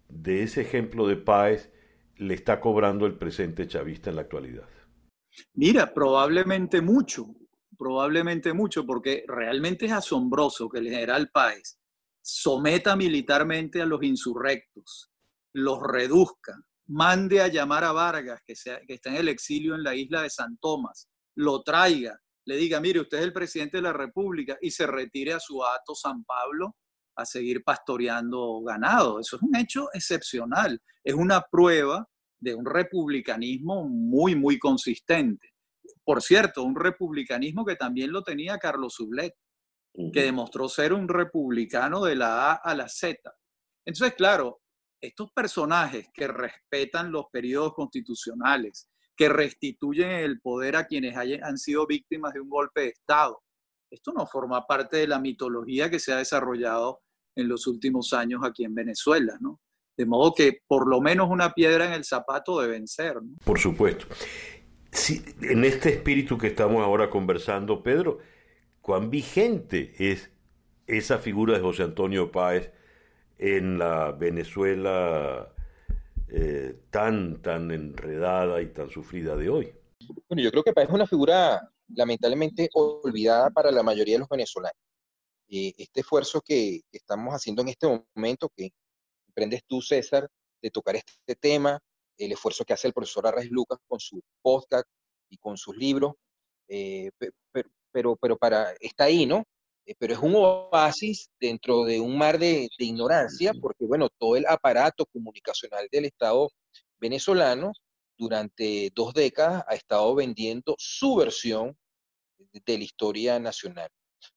de 0.10 0.44
ese 0.44 0.62
ejemplo 0.62 1.08
de 1.08 1.18
Páez 1.18 1.72
le 2.16 2.34
está 2.34 2.60
cobrando 2.60 3.06
el 3.06 3.14
presente 3.14 3.68
chavista 3.68 4.10
en 4.10 4.16
la 4.16 4.24
actualidad? 4.24 4.68
Mira, 5.54 5.94
probablemente 5.94 6.82
mucho, 6.82 7.28
probablemente 7.78 8.54
mucho, 8.54 8.86
porque 8.86 9.24
realmente 9.28 9.86
es 9.86 9.92
asombroso 9.92 10.70
que 10.70 10.80
el 10.80 10.90
general 10.90 11.30
Páez 11.32 11.78
someta 12.22 12.96
militarmente 12.96 13.82
a 13.82 13.86
los 13.86 14.02
insurrectos, 14.04 15.12
los 15.54 15.80
reduzca, 15.82 16.56
mande 16.88 17.42
a 17.42 17.48
llamar 17.48 17.84
a 17.84 17.92
Vargas, 17.92 18.42
que, 18.46 18.54
que 18.88 18.94
está 18.94 19.10
en 19.10 19.18
el 19.18 19.30
exilio 19.30 19.76
en 19.76 19.84
la 19.84 19.96
isla 19.96 20.22
de 20.22 20.30
San 20.30 20.58
Tomás, 20.58 21.08
lo 21.36 21.62
traiga, 21.62 22.20
le 22.46 22.56
diga, 22.56 22.80
mire, 22.80 23.02
usted 23.02 23.18
es 23.18 23.24
el 23.26 23.34
presidente 23.34 23.78
de 23.78 23.84
la 23.84 23.94
República 23.94 24.58
y 24.62 24.72
se 24.72 24.88
retire 24.88 25.34
a 25.34 25.40
su 25.40 25.64
ato 25.64 25.94
San 25.94 26.24
Pablo 26.24 26.78
a 27.18 27.26
seguir 27.26 27.64
pastoreando 27.64 28.62
ganado. 28.62 29.20
Eso 29.20 29.36
es 29.36 29.42
un 29.42 29.56
hecho 29.56 29.88
excepcional. 29.94 30.82
Es 31.04 31.14
una 31.14 31.42
prueba 31.42 32.08
de 32.40 32.56
un 32.56 32.66
republicanismo 32.66 33.88
muy, 33.90 34.36
muy 34.36 34.58
consistente. 34.60 35.50
Por 36.06 36.22
cierto, 36.22 36.64
un 36.64 36.76
republicanismo 36.76 37.66
que 37.66 37.76
también 37.76 38.12
lo 38.12 38.24
tenía 38.24 38.58
Carlos 38.60 38.94
Sublet, 38.94 39.34
que 40.14 40.24
demostró 40.24 40.70
ser 40.70 40.94
un 40.94 41.10
republicano 41.10 42.04
de 42.04 42.16
la 42.16 42.52
A 42.52 42.54
a 42.54 42.76
la 42.76 42.88
Z. 42.88 43.20
Entonces, 43.84 44.16
claro, 44.16 44.62
estos 45.02 45.32
personajes 45.32 46.08
que 46.14 46.28
respetan 46.28 47.12
los 47.12 47.26
periodos 47.32 47.74
constitucionales, 47.74 48.90
que 49.16 49.30
restituyen 49.30 50.12
el 50.12 50.40
poder 50.40 50.76
a 50.76 50.86
quienes 50.86 51.16
han 51.16 51.58
sido 51.58 51.88
víctimas 51.88 52.34
de 52.34 52.42
un 52.42 52.50
golpe 52.50 52.82
de 52.82 52.88
Estado, 52.90 53.42
esto 53.90 54.12
no 54.12 54.28
forma 54.28 54.66
parte 54.66 54.98
de 54.98 55.08
la 55.08 55.20
mitología 55.20 55.90
que 55.90 56.00
se 56.00 56.12
ha 56.12 56.18
desarrollado 56.18 57.02
en 57.36 57.48
los 57.48 57.68
últimos 57.68 58.14
años 58.14 58.42
aquí 58.44 58.66
en 58.66 58.76
Venezuela, 58.76 59.38
¿no? 59.40 59.62
De 59.96 60.06
modo 60.06 60.34
que 60.36 60.62
por 60.68 60.88
lo 60.88 61.02
menos 61.02 61.30
una 61.30 61.54
piedra 61.54 61.88
en 61.88 61.94
el 61.94 62.04
zapato 62.04 62.60
deben 62.60 62.88
ser. 62.88 63.16
¿no? 63.16 63.38
Por 63.44 63.60
supuesto. 63.60 64.06
en 65.42 65.64
este 65.64 65.90
espíritu 65.90 66.38
que 66.38 66.48
estamos 66.48 66.84
ahora 66.84 67.10
conversando, 67.10 67.82
Pedro, 67.82 68.20
¿cuán 68.82 69.10
vigente 69.10 69.94
es 69.98 70.32
esa 70.86 71.18
figura 71.18 71.56
de 71.56 71.62
José 71.62 71.84
Antonio 71.84 72.32
Páez 72.32 72.72
en 73.38 73.78
la 73.78 74.12
Venezuela 74.12 75.54
eh, 76.30 76.82
tan, 76.90 77.42
tan 77.42 77.72
enredada 77.72 78.62
y 78.62 78.68
tan 78.68 78.90
sufrida 78.90 79.36
de 79.36 79.50
hoy? 79.50 79.74
Bueno, 80.28 80.42
yo 80.42 80.52
creo 80.52 80.64
que 80.64 80.74
es 80.76 80.90
una 80.90 81.08
figura 81.08 81.72
lamentablemente 81.90 82.70
olvidada 82.74 83.50
para 83.50 83.72
la 83.72 83.84
mayoría 83.84 84.16
de 84.16 84.20
los 84.20 84.30
venezolanos. 84.30 84.78
Eh, 85.50 85.74
este 85.78 86.02
esfuerzo 86.02 86.42
que, 86.42 86.82
estamos 86.92 87.34
haciendo 87.34 87.62
en 87.62 87.70
este 87.70 88.04
momento, 88.16 88.50
que 88.56 88.72
emprendes 89.28 89.64
tú, 89.66 89.82
César, 89.82 90.28
de 90.62 90.72
tocar 90.72 90.96
este 90.96 91.36
tema, 91.36 91.80
el 92.18 92.32
esfuerzo 92.32 92.66
que 92.66 92.74
hace 92.74 92.88
el 92.88 92.94
profesor 92.94 93.28
Arraes 93.28 93.50
Lucas 93.50 93.80
con 93.88 94.00
su 94.00 94.22
podcast 94.42 94.88
y 95.30 95.38
con 95.38 95.56
sus 95.58 95.78
libros, 95.78 96.14
eh, 96.68 97.12
pero, 97.92 98.16
pero 98.18 98.38
para, 98.38 98.74
está 98.80 99.06
ahí, 99.06 99.26
¿no? 99.26 99.44
Eh, 99.88 99.96
pero 99.98 100.14
es 100.14 100.20
un 100.20 100.34
oasis 100.36 101.30
dentro 101.40 101.86
de 101.86 102.02
un 102.02 102.18
mar 102.18 102.38
de, 102.38 102.70
ignorancia, 102.78 103.54
porque 103.60 103.86
bueno, 103.86 104.10
todo 104.20 104.36
el 104.36 104.46
aparato 104.46 105.06
comunicacional 105.06 105.88
del 105.90 106.06
Estado 106.06 106.50
venezolano 107.00 107.72
durante 108.18 108.92
dos 108.94 109.14
décadas 109.14 109.64
ha 109.68 109.76
estado 109.76 110.14
vendiendo 110.14 110.76
su 110.78 111.16
versión 111.16 111.78
de 112.38 112.78
la 112.78 112.84
historia 112.84 113.40
nacional. 113.40 113.90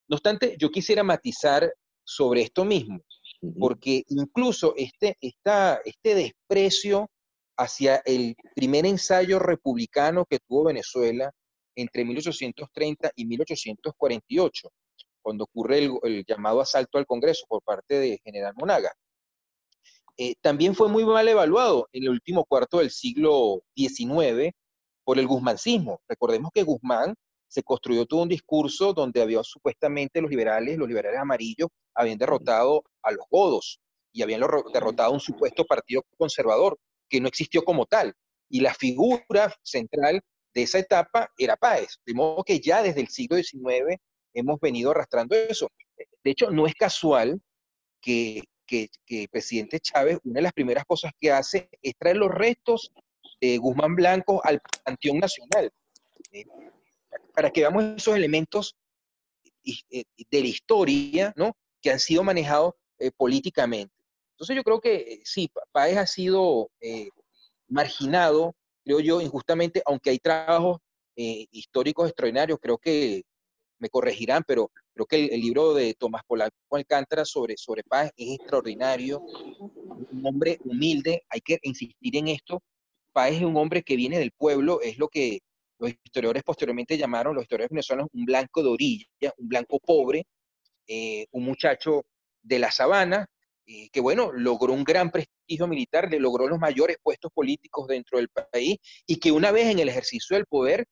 No 0.07 0.17
obstante, 0.17 0.57
yo 0.59 0.71
quisiera 0.71 1.03
matizar 1.03 1.73
sobre 2.05 2.43
esto 2.43 2.65
mismo, 2.65 3.01
porque 3.59 4.05
incluso 4.09 4.75
este, 4.77 5.17
este 5.21 6.15
desprecio 6.15 7.11
hacia 7.57 7.97
el 8.05 8.37
primer 8.55 8.87
ensayo 8.87 9.39
republicano 9.39 10.25
que 10.27 10.39
tuvo 10.39 10.65
Venezuela 10.65 11.31
entre 11.75 12.05
1830 12.05 13.11
y 13.17 13.27
1848, 13.27 14.71
cuando 15.31 15.45
ocurre 15.45 15.89
el, 16.03 16.25
llamado 16.27 16.61
asalto 16.61 16.99
al 16.99 17.07
Congreso 17.07 17.45
por 17.49 17.63
parte 17.63 18.01
de 18.01 18.21
General 18.25 18.53
Monaga. 18.57 18.93
Eh, 20.17 20.35
también 20.41 20.75
fue 20.75 20.89
muy 20.89 21.05
mal 21.05 21.29
evaluado 21.29 21.89
en 21.93 22.03
el 22.03 22.09
último 22.09 22.45
cuarto 22.45 22.79
del 22.79 22.91
siglo 22.91 23.63
XIX 23.77 24.51
por 25.05 25.21
el 25.21 25.29
guzmancismo. 25.29 26.01
Recordemos 26.09 26.51
que 26.53 26.65
Guzmán 26.65 27.15
se 27.47 27.63
construyó 27.63 28.07
todo 28.07 28.23
un 28.23 28.29
discurso 28.29 28.93
donde 28.93 29.23
había 29.23 29.45
supuestamente 29.45 30.21
los 30.21 30.33
liberales, 30.33 30.77
los 30.77 30.89
liberales 30.89 31.21
amarillos, 31.21 31.69
habían 31.95 32.19
derrotado 32.19 32.83
a 33.01 33.13
los 33.13 33.25
godos 33.31 33.79
y 34.13 34.23
habían 34.23 34.41
derrotado 34.73 35.11
a 35.11 35.15
un 35.15 35.21
supuesto 35.21 35.65
partido 35.65 36.03
conservador 36.19 36.77
que 37.09 37.21
no 37.21 37.29
existió 37.29 37.63
como 37.63 37.87
tal. 37.87 38.15
Y 38.49 38.63
la 38.63 38.75
figura 38.75 39.55
central 39.63 40.21
de 40.55 40.63
esa 40.63 40.81
etapa 40.81 41.31
era 41.39 41.57
Páez. 41.57 42.01
De 42.05 42.15
modo 42.15 42.43
que 42.43 42.59
ya 42.59 42.83
desde 42.83 43.01
el 43.01 43.09
siglo 43.09 43.37
XIX 43.37 43.97
hemos 44.35 44.61
venido 44.61 44.91
arrastrando 44.91 45.35
eso. 45.35 45.71
De 46.23 46.31
hecho, 46.31 46.51
no 46.51 46.67
es 46.67 46.75
casual 46.75 47.41
que, 48.01 48.45
que, 48.67 48.89
el 49.09 49.29
presidente 49.29 49.81
Chávez, 49.81 50.19
una 50.25 50.37
de 50.37 50.43
las 50.43 50.53
primeras 50.53 50.85
cosas 50.85 51.13
que 51.19 51.33
hace 51.33 51.69
es 51.83 51.95
traer 51.99 52.17
los 52.17 52.31
restos 52.31 52.93
de 53.41 53.59
Guzmán 53.59 53.95
Blanco 53.95 54.41
al 54.45 54.61
Panteón 54.85 55.19
Nacional, 55.19 55.73
eh, 56.33 56.45
para 57.35 57.51
que 57.51 57.63
veamos 57.63 57.85
esos 57.97 58.15
elementos 58.15 58.77
eh, 59.65 60.05
de 60.31 60.41
la 60.41 60.47
historia, 60.47 61.33
¿no? 61.37 61.57
Que 61.81 61.91
han 61.91 61.99
sido 61.99 62.23
manejados 62.23 62.75
eh, 62.99 63.11
políticamente. 63.11 63.95
Entonces 64.33 64.57
yo 64.57 64.63
creo 64.63 64.81
que 64.81 65.21
sí, 65.25 65.51
Páez 65.73 65.99
ha 65.99 66.07
sido 66.07 66.71
marginado, 67.69 68.55
creo 68.85 69.01
yo, 69.01 69.21
injustamente, 69.21 69.83
aunque 69.85 70.11
hay 70.11 70.19
trabajos 70.19 70.79
históricos 71.15 72.09
extraordinarios, 72.09 72.59
creo 72.59 72.79
que 72.79 73.25
me 73.81 73.89
corregirán, 73.89 74.45
pero 74.47 74.71
creo 74.95 75.07
que 75.07 75.25
el, 75.27 75.41
libro 75.41 75.75
de 75.75 75.95
Tomás 75.95 76.23
Polaco 76.27 76.55
Alcántara 76.71 77.25
sobre, 77.25 77.57
sobre 77.57 77.83
paz 77.83 78.11
es 78.17 78.39
extraordinario. 78.39 79.21
Un 79.21 80.23
hombre 80.25 80.59
humilde, 80.65 81.25
hay 81.29 81.41
que 81.41 81.59
insistir 81.63 82.17
en 82.17 82.29
esto. 82.29 82.63
Paz 83.13 83.33
es 83.33 83.43
un 83.43 83.57
hombre 83.57 83.83
que 83.83 83.97
viene 83.97 84.19
del 84.19 84.33
pueblo, 84.33 84.81
es 84.81 84.99
lo 84.99 85.09
que 85.09 85.41
los 85.79 85.91
historiadores 86.05 86.43
posteriormente 86.43 86.99
llamaron, 86.99 87.35
los 87.35 87.45
historiadores 87.45 87.71
venezolanos, 87.71 88.09
un 88.13 88.25
blanco 88.27 88.63
de 88.63 88.69
orilla, 88.69 89.07
un 89.39 89.49
blanco 89.49 89.81
pobre, 89.81 90.27
eh, 90.87 91.27
un 91.33 91.45
muchacho 91.45 92.03
de 92.43 92.59
la 92.59 92.71
sabana, 92.71 93.27
eh, 93.67 93.89
que 93.91 94.01
bueno, 94.01 94.31
logró 94.33 94.75
un 94.75 94.85
gran 94.85 95.11
prestigio 95.11 95.67
militar, 95.67 96.11
le 96.11 96.21
logró 96.21 96.47
los 96.49 96.59
mayores 96.59 96.99
puestos 97.03 97.33
políticos 97.33 97.89
dentro 97.89 98.19
del 98.19 98.29
país 98.29 98.77
y 99.07 99.17
que 99.17 99.33
una 99.33 99.53
vez 99.53 99.69
en 99.69 99.79
el 99.79 99.89
ejercicio 99.89 100.37
del 100.37 100.47
poder 100.47 100.87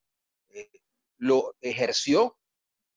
eh, 0.51 0.71
lo 1.19 1.55
ejerció 1.61 2.38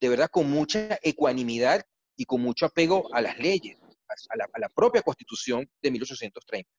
de 0.01 0.10
verdad 0.10 0.29
con 0.31 0.50
mucha 0.50 1.00
ecuanimidad 1.03 1.86
y 2.17 2.25
con 2.25 2.41
mucho 2.41 2.65
apego 2.65 3.13
a 3.13 3.21
las 3.21 3.38
leyes, 3.38 3.78
a 4.30 4.60
la, 4.60 4.69
propia 4.69 5.04
constitución 5.04 5.69
de 5.82 5.91
1830. 5.91 6.69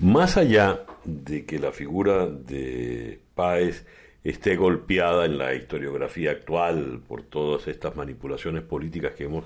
Más 0.00 0.36
allá 0.36 0.84
de 1.04 1.44
que 1.44 1.58
la 1.58 1.72
figura 1.72 2.26
de 2.26 3.20
Páez 3.34 3.86
esté 4.24 4.56
golpeada 4.56 5.26
en 5.26 5.38
la 5.38 5.54
historiografía 5.54 6.32
actual 6.32 7.02
por 7.06 7.22
todas 7.22 7.68
estas 7.68 7.94
manipulaciones 7.94 8.62
políticas 8.62 9.14
que 9.14 9.24
hemos 9.24 9.44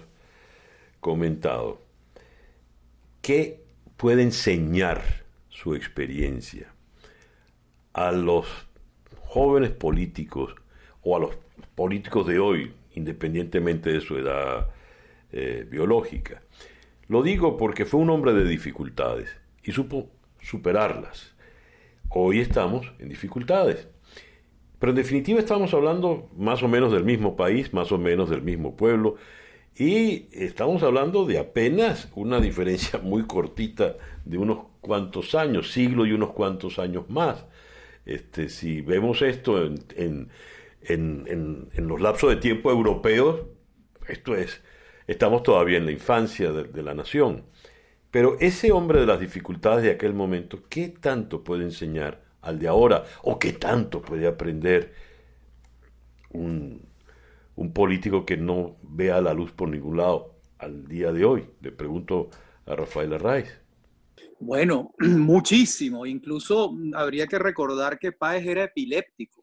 comentado, 1.00 1.82
¿qué 3.20 3.60
puede 3.96 4.22
enseñar 4.22 5.02
su 5.48 5.74
experiencia 5.74 6.72
a 7.92 8.12
los 8.12 8.46
jóvenes 9.20 9.70
políticos 9.70 10.54
o 11.02 11.16
a 11.16 11.20
los 11.20 11.36
políticos 11.74 12.26
de 12.26 12.38
hoy, 12.38 12.72
independientemente 12.94 13.92
de 13.92 14.00
su 14.00 14.16
edad 14.16 14.68
eh, 15.32 15.66
biológica. 15.68 16.42
Lo 17.08 17.22
digo 17.22 17.56
porque 17.56 17.84
fue 17.84 18.00
un 18.00 18.10
hombre 18.10 18.32
de 18.32 18.44
dificultades 18.44 19.30
y 19.64 19.72
supo 19.72 20.08
superarlas. 20.40 21.34
Hoy 22.08 22.40
estamos 22.40 22.92
en 22.98 23.08
dificultades. 23.08 23.88
Pero 24.78 24.90
en 24.90 24.96
definitiva 24.96 25.38
estamos 25.38 25.74
hablando 25.74 26.28
más 26.36 26.62
o 26.62 26.68
menos 26.68 26.90
del 26.92 27.04
mismo 27.04 27.36
país, 27.36 27.72
más 27.74 27.92
o 27.92 27.98
menos 27.98 28.30
del 28.30 28.42
mismo 28.42 28.76
pueblo, 28.76 29.16
y 29.76 30.26
estamos 30.32 30.82
hablando 30.82 31.24
de 31.26 31.38
apenas 31.38 32.08
una 32.14 32.40
diferencia 32.40 32.98
muy 33.02 33.24
cortita 33.24 33.96
de 34.24 34.38
unos 34.38 34.58
cuantos 34.80 35.34
años, 35.34 35.70
siglo 35.70 36.06
y 36.06 36.12
unos 36.12 36.32
cuantos 36.32 36.78
años 36.78 37.08
más. 37.10 37.44
Este, 38.06 38.48
si 38.48 38.80
vemos 38.80 39.22
esto 39.22 39.62
en 39.62 39.78
en, 39.96 40.28
los 40.88 42.00
lapsos 42.00 42.30
de 42.30 42.36
tiempo 42.36 42.70
europeos, 42.70 43.42
esto 44.08 44.34
es, 44.34 44.62
estamos 45.06 45.42
todavía 45.42 45.78
en 45.78 45.86
la 45.86 45.92
infancia 45.92 46.52
de, 46.52 46.82
la 46.82 46.94
nación. 46.94 47.44
Pero 48.10 48.36
ese 48.40 48.72
hombre 48.72 49.00
de 49.00 49.06
las 49.06 49.20
dificultades 49.20 49.84
de 49.84 49.90
aquel 49.90 50.14
momento, 50.14 50.62
¿qué 50.68 50.88
tanto 50.88 51.44
puede 51.44 51.64
enseñar 51.64 52.22
al 52.40 52.58
de 52.58 52.68
ahora? 52.68 53.04
¿O 53.22 53.38
qué 53.38 53.52
tanto 53.52 54.02
puede 54.02 54.26
aprender 54.26 54.92
un, 56.30 56.82
un 57.54 57.72
político 57.72 58.26
que 58.26 58.36
no 58.36 58.76
vea 58.82 59.20
la 59.20 59.32
luz 59.32 59.52
por 59.52 59.68
ningún 59.68 59.98
lado 59.98 60.34
al 60.58 60.88
día 60.88 61.12
de 61.12 61.24
hoy? 61.24 61.46
Le 61.60 61.70
pregunto 61.70 62.30
a 62.66 62.74
Rafael 62.74 63.12
Arraiz. 63.12 63.60
Bueno, 64.40 64.92
muchísimo. 64.98 66.04
Incluso 66.04 66.74
habría 66.94 67.28
que 67.28 67.38
recordar 67.38 67.98
que 67.98 68.10
Páez 68.10 68.44
era 68.44 68.64
epiléptico 68.64 69.40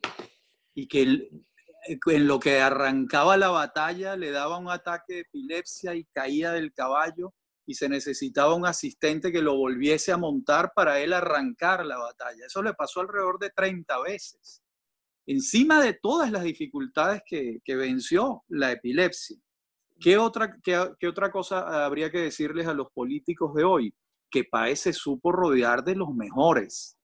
y 0.78 0.88
que 0.88 1.02
en 1.02 2.28
lo 2.28 2.40
que 2.40 2.60
arrancaba 2.60 3.36
la 3.36 3.50
batalla 3.50 4.16
le 4.16 4.30
daba 4.30 4.60
un 4.60 4.70
ataque 4.70 5.16
de 5.16 5.20
epilepsia 5.22 5.96
y 5.96 6.06
caía 6.06 6.52
del 6.52 6.72
caballo 6.72 7.34
y 7.66 7.74
se 7.74 7.90
necesitaba 7.90 8.54
un 8.54 8.68
asistente 8.68 9.32
que 9.32 9.42
lo 9.42 9.58
volviese 9.58 10.12
a 10.12 10.18
montar 10.18 10.74
para 10.76 11.00
él 11.00 11.14
arrancar 11.14 11.84
la 11.84 11.98
batalla. 11.98 12.46
Eso 12.46 12.62
le 12.62 12.76
pasó 12.76 13.02
alrededor 13.02 13.40
de 13.40 13.50
30 13.50 14.02
veces. 14.04 14.62
Encima 15.26 15.84
de 15.84 15.94
todas 15.94 16.32
las 16.32 16.44
dificultades 16.44 17.24
que, 17.26 17.60
venció 17.66 18.44
la 18.48 18.72
epilepsia. 18.72 19.38
¿Qué 20.00 20.20
otra, 20.20 20.60
qué, 20.62 20.92
qué 21.00 21.08
otra 21.08 21.32
cosa 21.32 21.84
habría 21.86 22.12
que 22.12 22.22
decirles 22.22 22.68
a 22.68 22.76
los 22.76 22.92
políticos 22.92 23.56
de 23.56 23.64
hoy? 23.64 23.96
Que 24.30 24.44
Paez 24.44 24.82
se 24.82 24.94
supo 24.94 25.32
rodear 25.32 25.84
de 25.84 25.96
los 25.96 26.14
mejores, 26.14 26.97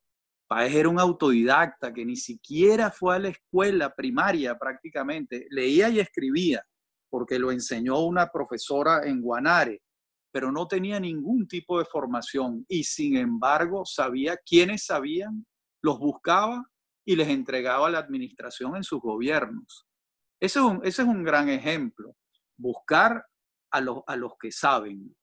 Páez 0.48 0.76
era 0.76 0.90
un 0.90 1.00
autodidacta 1.00 1.94
que 1.94 2.06
ni 2.06 2.16
siquiera 2.16 2.92
fue 2.92 3.16
a 3.16 3.20
la 3.20 3.30
escuela 3.30 3.94
primaria 3.94 4.58
prácticamente, 4.58 5.48
leía 5.50 5.90
y 5.90 6.00
escribía 6.00 6.64
porque 7.14 7.38
lo 7.38 7.52
enseñó 7.52 8.00
una 8.00 8.32
profesora 8.32 9.04
en 9.06 9.22
Guanare, 9.22 9.84
pero 10.32 10.52
no 10.52 10.68
tenía 10.68 11.00
ningún 11.00 11.48
tipo 11.48 11.78
de 11.78 11.86
formación 11.86 12.66
y 12.68 12.86
sin 12.86 13.18
embargo 13.18 13.86
sabía 13.86 14.36
quiénes 14.44 14.86
sabían, 14.86 15.46
los 15.84 16.00
buscaba 16.00 16.66
y 17.06 17.16
les 17.16 17.28
entregaba 17.28 17.92
la 17.92 18.00
administración 18.00 18.76
en 18.78 18.84
sus 18.84 19.00
gobiernos. 19.00 19.86
Ese 20.40 20.58
es 20.58 20.66
un, 20.66 20.82
ese 20.84 21.04
es 21.04 21.08
un 21.08 21.24
gran 21.24 21.50
ejemplo, 21.50 22.16
buscar 22.58 23.24
a 23.72 23.80
los, 23.80 24.00
a 24.08 24.16
los 24.16 24.32
que 24.40 24.52
saben 24.52 25.16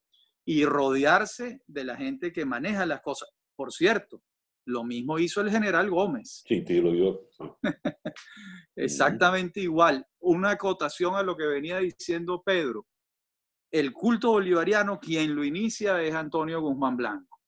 y 0.45 0.65
rodearse 0.65 1.61
de 1.67 1.85
la 1.85 1.97
gente 1.97 2.33
que 2.33 2.45
maneja 2.45 2.87
las 2.87 3.01
cosas. 3.01 3.31
Por 3.57 3.73
cierto, 3.73 4.23
lo 4.71 4.85
mismo 4.85 5.19
hizo 5.19 5.41
el 5.41 5.51
general 5.51 5.91
Gómez. 5.91 6.43
Sí, 6.47 6.63
te 6.63 6.81
lo 6.81 6.93
digo. 6.93 7.29
Exactamente 8.77 9.61
igual. 9.61 10.07
Una 10.21 10.51
acotación 10.51 11.15
a 11.15 11.23
lo 11.23 11.37
que 11.37 11.47
venía 11.47 11.79
diciendo 11.79 12.43
Pedro. 12.45 12.87
El 13.71 13.93
culto 13.93 14.31
bolivariano, 14.31 14.99
quien 14.99 15.35
lo 15.35 15.45
inicia 15.45 16.03
es 16.03 16.15
Antonio 16.15 16.61
Guzmán 16.61 16.97
Blanco. 16.97 17.39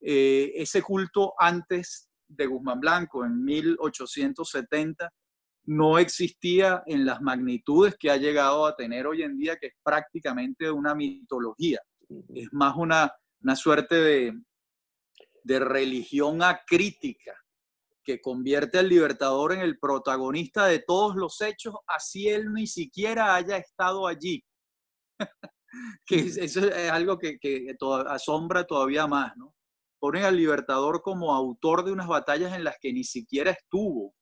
Eh, 0.00 0.52
ese 0.56 0.82
culto 0.82 1.34
antes 1.38 2.08
de 2.26 2.46
Guzmán 2.46 2.80
Blanco, 2.80 3.24
en 3.24 3.44
1870, 3.44 5.12
no 5.64 5.98
existía 5.98 6.82
en 6.86 7.04
las 7.04 7.20
magnitudes 7.20 7.96
que 7.98 8.10
ha 8.10 8.16
llegado 8.16 8.66
a 8.66 8.74
tener 8.74 9.06
hoy 9.06 9.22
en 9.22 9.36
día, 9.36 9.56
que 9.56 9.68
es 9.68 9.74
prácticamente 9.82 10.70
una 10.70 10.94
mitología. 10.94 11.80
Es 12.34 12.48
más 12.52 12.74
una, 12.76 13.12
una 13.42 13.56
suerte 13.56 13.94
de, 13.94 14.34
de 15.44 15.58
religión 15.58 16.42
acrítica 16.42 17.34
que 18.04 18.20
convierte 18.20 18.78
al 18.78 18.88
libertador 18.88 19.52
en 19.52 19.60
el 19.60 19.78
protagonista 19.78 20.66
de 20.66 20.80
todos 20.80 21.14
los 21.16 21.40
hechos, 21.40 21.76
así 21.86 22.28
él 22.28 22.52
ni 22.52 22.66
siquiera 22.66 23.34
haya 23.34 23.56
estado 23.56 24.06
allí. 24.06 24.44
que 26.06 26.16
eso 26.16 26.66
es 26.68 26.90
algo 26.90 27.18
que, 27.18 27.38
que 27.38 27.74
asombra 28.08 28.64
todavía 28.64 29.06
más, 29.06 29.36
¿no? 29.36 29.54
Ponen 30.00 30.24
al 30.24 30.36
libertador 30.36 31.00
como 31.00 31.32
autor 31.32 31.84
de 31.84 31.92
unas 31.92 32.08
batallas 32.08 32.54
en 32.54 32.64
las 32.64 32.76
que 32.80 32.92
ni 32.92 33.04
siquiera 33.04 33.52
estuvo. 33.52 34.14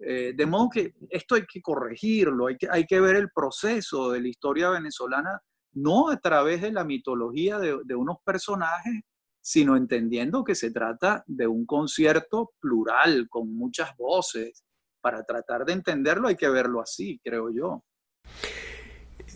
Eh, 0.00 0.32
de 0.34 0.46
modo 0.46 0.70
que 0.70 0.94
esto 1.08 1.36
hay 1.36 1.46
que 1.46 1.62
corregirlo, 1.62 2.48
hay 2.48 2.56
que, 2.56 2.66
hay 2.68 2.84
que 2.84 3.00
ver 3.00 3.14
el 3.14 3.30
proceso 3.30 4.10
de 4.10 4.20
la 4.20 4.28
historia 4.28 4.70
venezolana, 4.70 5.40
no 5.72 6.10
a 6.10 6.16
través 6.16 6.62
de 6.62 6.72
la 6.72 6.84
mitología 6.84 7.58
de, 7.58 7.78
de 7.84 7.94
unos 7.94 8.16
personajes, 8.24 9.02
sino 9.44 9.76
entendiendo 9.76 10.42
que 10.42 10.54
se 10.54 10.70
trata 10.70 11.22
de 11.26 11.46
un 11.46 11.66
concierto 11.66 12.52
plural, 12.58 13.28
con 13.28 13.54
muchas 13.54 13.94
voces. 13.98 14.64
Para 15.02 15.22
tratar 15.22 15.66
de 15.66 15.74
entenderlo 15.74 16.28
hay 16.28 16.34
que 16.34 16.48
verlo 16.48 16.80
así, 16.80 17.20
creo 17.22 17.50
yo. 17.52 17.84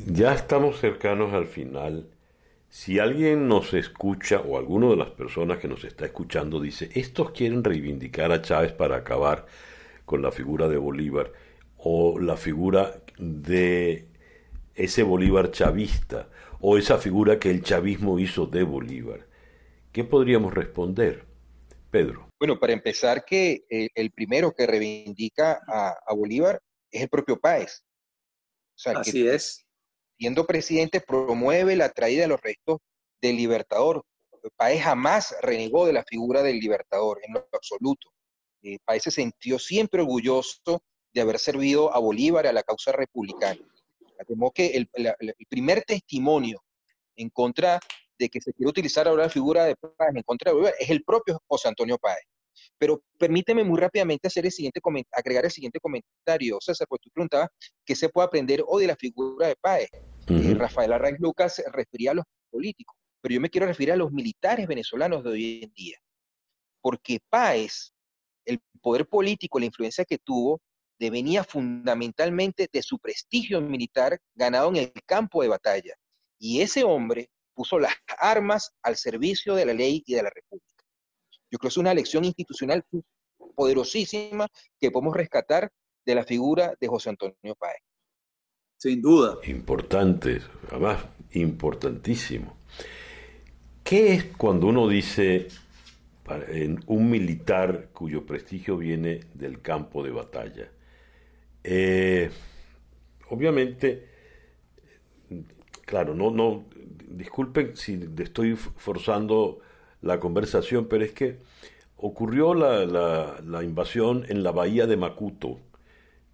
Ya 0.06 0.32
estamos 0.32 0.80
cercanos 0.80 1.34
al 1.34 1.46
final. 1.46 2.08
Si 2.70 2.98
alguien 2.98 3.48
nos 3.48 3.74
escucha 3.74 4.40
o 4.40 4.56
alguno 4.56 4.90
de 4.92 4.96
las 4.96 5.10
personas 5.10 5.58
que 5.58 5.68
nos 5.68 5.84
está 5.84 6.06
escuchando 6.06 6.58
dice, 6.58 6.88
estos 6.94 7.32
quieren 7.32 7.62
reivindicar 7.62 8.32
a 8.32 8.40
Chávez 8.40 8.72
para 8.72 8.96
acabar 8.96 9.44
con 10.06 10.22
la 10.22 10.32
figura 10.32 10.68
de 10.68 10.78
Bolívar 10.78 11.32
o 11.76 12.18
la 12.18 12.38
figura 12.38 12.94
de 13.18 14.08
ese 14.74 15.02
Bolívar 15.02 15.50
chavista 15.50 16.30
o 16.60 16.78
esa 16.78 16.96
figura 16.96 17.38
que 17.38 17.50
el 17.50 17.62
chavismo 17.62 18.18
hizo 18.18 18.46
de 18.46 18.62
Bolívar. 18.62 19.27
¿Qué 19.98 20.04
podríamos 20.04 20.54
responder, 20.54 21.26
Pedro? 21.90 22.28
Bueno, 22.38 22.60
para 22.60 22.72
empezar, 22.72 23.24
que 23.24 23.64
eh, 23.68 23.88
el 23.96 24.12
primero 24.12 24.52
que 24.52 24.64
reivindica 24.64 25.60
a, 25.66 26.14
Bolívar 26.14 26.62
es 26.88 27.02
el 27.02 27.08
propio 27.08 27.40
Páez. 27.40 27.82
Así 28.94 29.26
es. 29.26 29.66
Siendo 30.16 30.46
presidente, 30.46 31.00
promueve 31.00 31.74
la 31.74 31.88
traída 31.88 32.22
de 32.22 32.28
los 32.28 32.40
restos 32.40 32.78
del 33.20 33.38
libertador. 33.38 34.04
Páez 34.54 34.84
jamás 34.84 35.34
renegó 35.42 35.84
de 35.84 35.94
la 35.94 36.04
figura 36.04 36.44
del 36.44 36.60
libertador, 36.60 37.18
en 37.26 37.34
lo 37.34 37.48
absoluto. 37.52 38.08
Eh, 38.62 38.78
Páez 38.84 39.02
se 39.02 39.10
sintió 39.10 39.58
siempre 39.58 40.02
orgulloso 40.02 40.80
de 41.12 41.20
haber 41.20 41.40
servido 41.40 41.92
a 41.92 41.98
Bolívar 41.98 42.46
a 42.46 42.52
la 42.52 42.62
causa 42.62 42.92
republicana. 42.92 43.60
Temo 44.28 44.52
que 44.52 44.76
el, 44.76 44.88
el 44.94 45.34
primer 45.48 45.82
testimonio 45.82 46.62
en 47.16 47.30
contra 47.30 47.80
de 48.18 48.28
que 48.28 48.40
se 48.40 48.52
quiere 48.52 48.70
utilizar 48.70 49.06
ahora 49.06 49.24
la 49.24 49.30
figura 49.30 49.64
de 49.64 49.76
Páez 49.76 50.14
en 50.14 50.22
contra 50.22 50.50
de 50.50 50.54
Bolívar 50.54 50.74
es 50.78 50.90
el 50.90 51.02
propio 51.04 51.40
José 51.46 51.68
Antonio 51.68 51.98
Páez. 51.98 52.24
Pero 52.76 53.02
permíteme 53.18 53.64
muy 53.64 53.78
rápidamente 53.78 54.28
hacer 54.28 54.44
el 54.44 54.52
siguiente 54.52 54.80
agregar 55.12 55.44
el 55.44 55.50
siguiente 55.50 55.78
comentario. 55.80 56.58
César, 56.60 56.86
pues 56.88 57.00
tú 57.00 57.10
preguntabas 57.10 57.48
qué 57.84 57.94
se 57.94 58.08
puede 58.08 58.26
aprender 58.26 58.64
hoy 58.66 58.82
de 58.82 58.88
la 58.88 58.96
figura 58.96 59.48
de 59.48 59.56
Páez. 59.56 59.88
Eh, 60.28 60.54
Rafael 60.54 60.92
Arraiz 60.92 61.18
Lucas 61.18 61.56
se 61.56 61.64
refería 61.70 62.12
a 62.12 62.14
los 62.14 62.24
políticos, 62.50 62.96
pero 63.20 63.34
yo 63.34 63.40
me 63.40 63.50
quiero 63.50 63.66
referir 63.66 63.92
a 63.92 63.96
los 63.96 64.12
militares 64.12 64.66
venezolanos 64.66 65.24
de 65.24 65.30
hoy 65.30 65.60
en 65.62 65.72
día. 65.72 65.98
Porque 66.80 67.20
Páez, 67.28 67.92
el 68.44 68.60
poder 68.80 69.08
político, 69.08 69.58
la 69.58 69.66
influencia 69.66 70.04
que 70.04 70.18
tuvo, 70.18 70.60
devenía 70.98 71.44
fundamentalmente 71.44 72.68
de 72.72 72.82
su 72.82 72.98
prestigio 72.98 73.60
militar 73.60 74.18
ganado 74.34 74.68
en 74.70 74.76
el 74.76 74.92
campo 75.06 75.42
de 75.42 75.48
batalla. 75.48 75.94
Y 76.40 76.60
ese 76.60 76.84
hombre 76.84 77.30
puso 77.58 77.80
las 77.80 77.92
armas 78.20 78.72
al 78.84 78.94
servicio 78.94 79.56
de 79.56 79.66
la 79.66 79.74
ley 79.74 80.04
y 80.06 80.14
de 80.14 80.22
la 80.22 80.30
república. 80.30 80.84
Yo 81.50 81.58
creo 81.58 81.62
que 81.62 81.68
es 81.68 81.76
una 81.76 81.92
lección 81.92 82.24
institucional 82.24 82.84
poderosísima 83.56 84.46
que 84.78 84.92
podemos 84.92 85.16
rescatar 85.16 85.68
de 86.06 86.14
la 86.14 86.22
figura 86.22 86.76
de 86.80 86.86
José 86.86 87.10
Antonio 87.10 87.56
Páez. 87.58 87.80
Sin 88.76 89.02
duda. 89.02 89.38
Importante, 89.48 90.40
además 90.70 91.04
importantísimo. 91.32 92.56
¿Qué 93.82 94.14
es 94.14 94.24
cuando 94.36 94.68
uno 94.68 94.86
dice 94.86 95.48
en 96.50 96.80
un 96.86 97.10
militar 97.10 97.88
cuyo 97.92 98.24
prestigio 98.24 98.76
viene 98.76 99.22
del 99.34 99.60
campo 99.62 100.04
de 100.04 100.12
batalla? 100.12 100.70
Eh, 101.64 102.30
obviamente, 103.30 104.06
claro, 105.84 106.14
no, 106.14 106.30
no, 106.30 106.66
disculpen 107.08 107.76
si 107.76 108.00
estoy 108.18 108.56
forzando 108.56 109.60
la 110.00 110.20
conversación, 110.20 110.86
pero 110.86 111.04
es 111.04 111.12
que 111.12 111.38
ocurrió 111.96 112.54
la, 112.54 113.62
invasión 113.62 114.24
en 114.28 114.42
la 114.42 114.52
bahía 114.52 114.86
de 114.86 114.96
Macuto, 114.96 115.58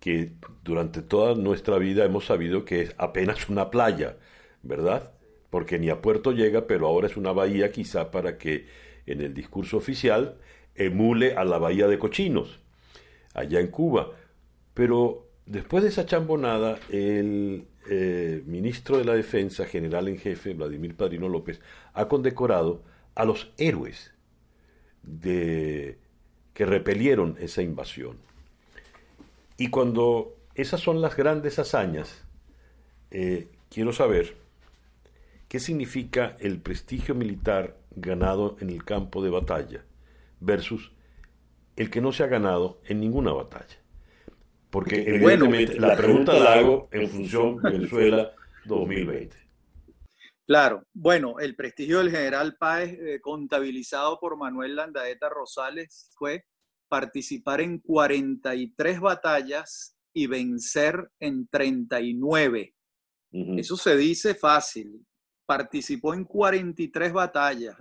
que 0.00 0.32
durante 0.62 1.02
toda 1.02 1.34
nuestra 1.34 1.78
vida 1.78 2.04
hemos 2.04 2.26
sabido 2.26 2.64
que 2.64 2.82
es 2.82 2.94
apenas 2.98 3.48
una 3.48 3.70
playa, 3.70 4.16
¿verdad? 4.62 5.12
Porque 5.50 5.78
ni 5.78 5.88
a 5.88 6.02
puerto 6.02 6.32
llega, 6.32 6.66
pero 6.66 6.86
ahora 6.86 7.06
es 7.06 7.16
una 7.16 7.32
bahía 7.32 7.72
quizá 7.72 8.10
para 8.10 8.36
que 8.36 8.66
en 9.06 9.20
el 9.20 9.32
discurso 9.32 9.78
oficial 9.78 10.38
emule 10.74 11.34
a 11.34 11.44
la 11.44 11.58
bahía 11.58 11.86
de 11.88 11.98
Cochinos, 11.98 12.60
allá 13.32 13.60
en 13.60 13.68
Cuba. 13.68 14.10
Pero 14.74 15.23
después 15.46 15.82
de 15.82 15.90
esa 15.90 16.06
chambonada, 16.06 16.78
el 16.90 17.66
eh, 17.88 18.42
ministro 18.46 18.98
de 18.98 19.04
la 19.04 19.14
Defensa, 19.14 19.66
general 19.66 20.08
en 20.08 20.18
jefe, 20.18 20.54
Vladimir 20.54 20.96
Padrino 20.96 21.28
López, 21.28 21.60
ha 21.92 22.08
condecorado 22.08 22.82
a 23.14 23.24
los 23.24 23.52
héroes 23.58 24.12
de, 25.02 25.98
que 26.54 26.66
repelieron 26.66 27.36
esa 27.40 27.62
invasión. 27.62 28.16
Y 29.56 29.68
cuando 29.68 30.34
esas 30.54 30.80
son 30.80 31.00
las 31.00 31.16
grandes 31.16 31.58
hazañas, 31.58 32.24
eh, 33.10 33.48
quiero 33.70 33.92
saber 33.92 34.36
qué 35.48 35.60
significa 35.60 36.36
el 36.40 36.60
prestigio 36.60 37.14
militar 37.14 37.76
ganado 37.94 38.56
en 38.60 38.70
el 38.70 38.84
campo 38.84 39.22
de 39.22 39.30
batalla 39.30 39.84
versus 40.40 40.90
el 41.76 41.90
que 41.90 42.00
no 42.00 42.12
se 42.12 42.24
ha 42.24 42.28
ganado 42.28 42.80
en 42.86 43.00
ninguna 43.00 43.32
batalla. 43.32 43.83
Porque 44.74 45.02
evidentemente 45.06 45.78
la 45.78 45.96
pregunta 45.96 46.34
la 46.34 46.54
hago 46.54 46.88
en 46.90 47.08
función 47.08 47.62
de 47.62 47.70
Venezuela 47.70 48.32
2020. 48.64 49.36
Claro, 50.48 50.82
bueno, 50.92 51.38
el 51.38 51.54
prestigio 51.54 51.98
del 51.98 52.10
general 52.10 52.56
Páez, 52.58 52.98
eh, 52.98 53.20
contabilizado 53.20 54.18
por 54.18 54.36
Manuel 54.36 54.74
Landaeta 54.74 55.28
Rosales, 55.28 56.10
fue 56.18 56.46
participar 56.88 57.60
en 57.60 57.78
43 57.78 58.98
batallas 58.98 59.96
y 60.12 60.26
vencer 60.26 61.08
en 61.20 61.46
39. 61.46 62.74
Eso 63.56 63.76
se 63.76 63.96
dice 63.96 64.34
fácil. 64.34 65.06
Participó 65.46 66.14
en 66.14 66.24
43 66.24 67.12
batallas, 67.12 67.76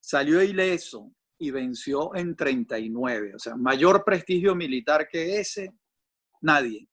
salió 0.00 0.42
ileso 0.42 1.12
y 1.38 1.52
venció 1.52 2.16
en 2.16 2.34
39. 2.34 3.36
O 3.36 3.38
sea, 3.38 3.54
mayor 3.54 4.02
prestigio 4.04 4.56
militar 4.56 5.06
que 5.08 5.38
ese 5.38 5.72
Nadie. 6.40 6.88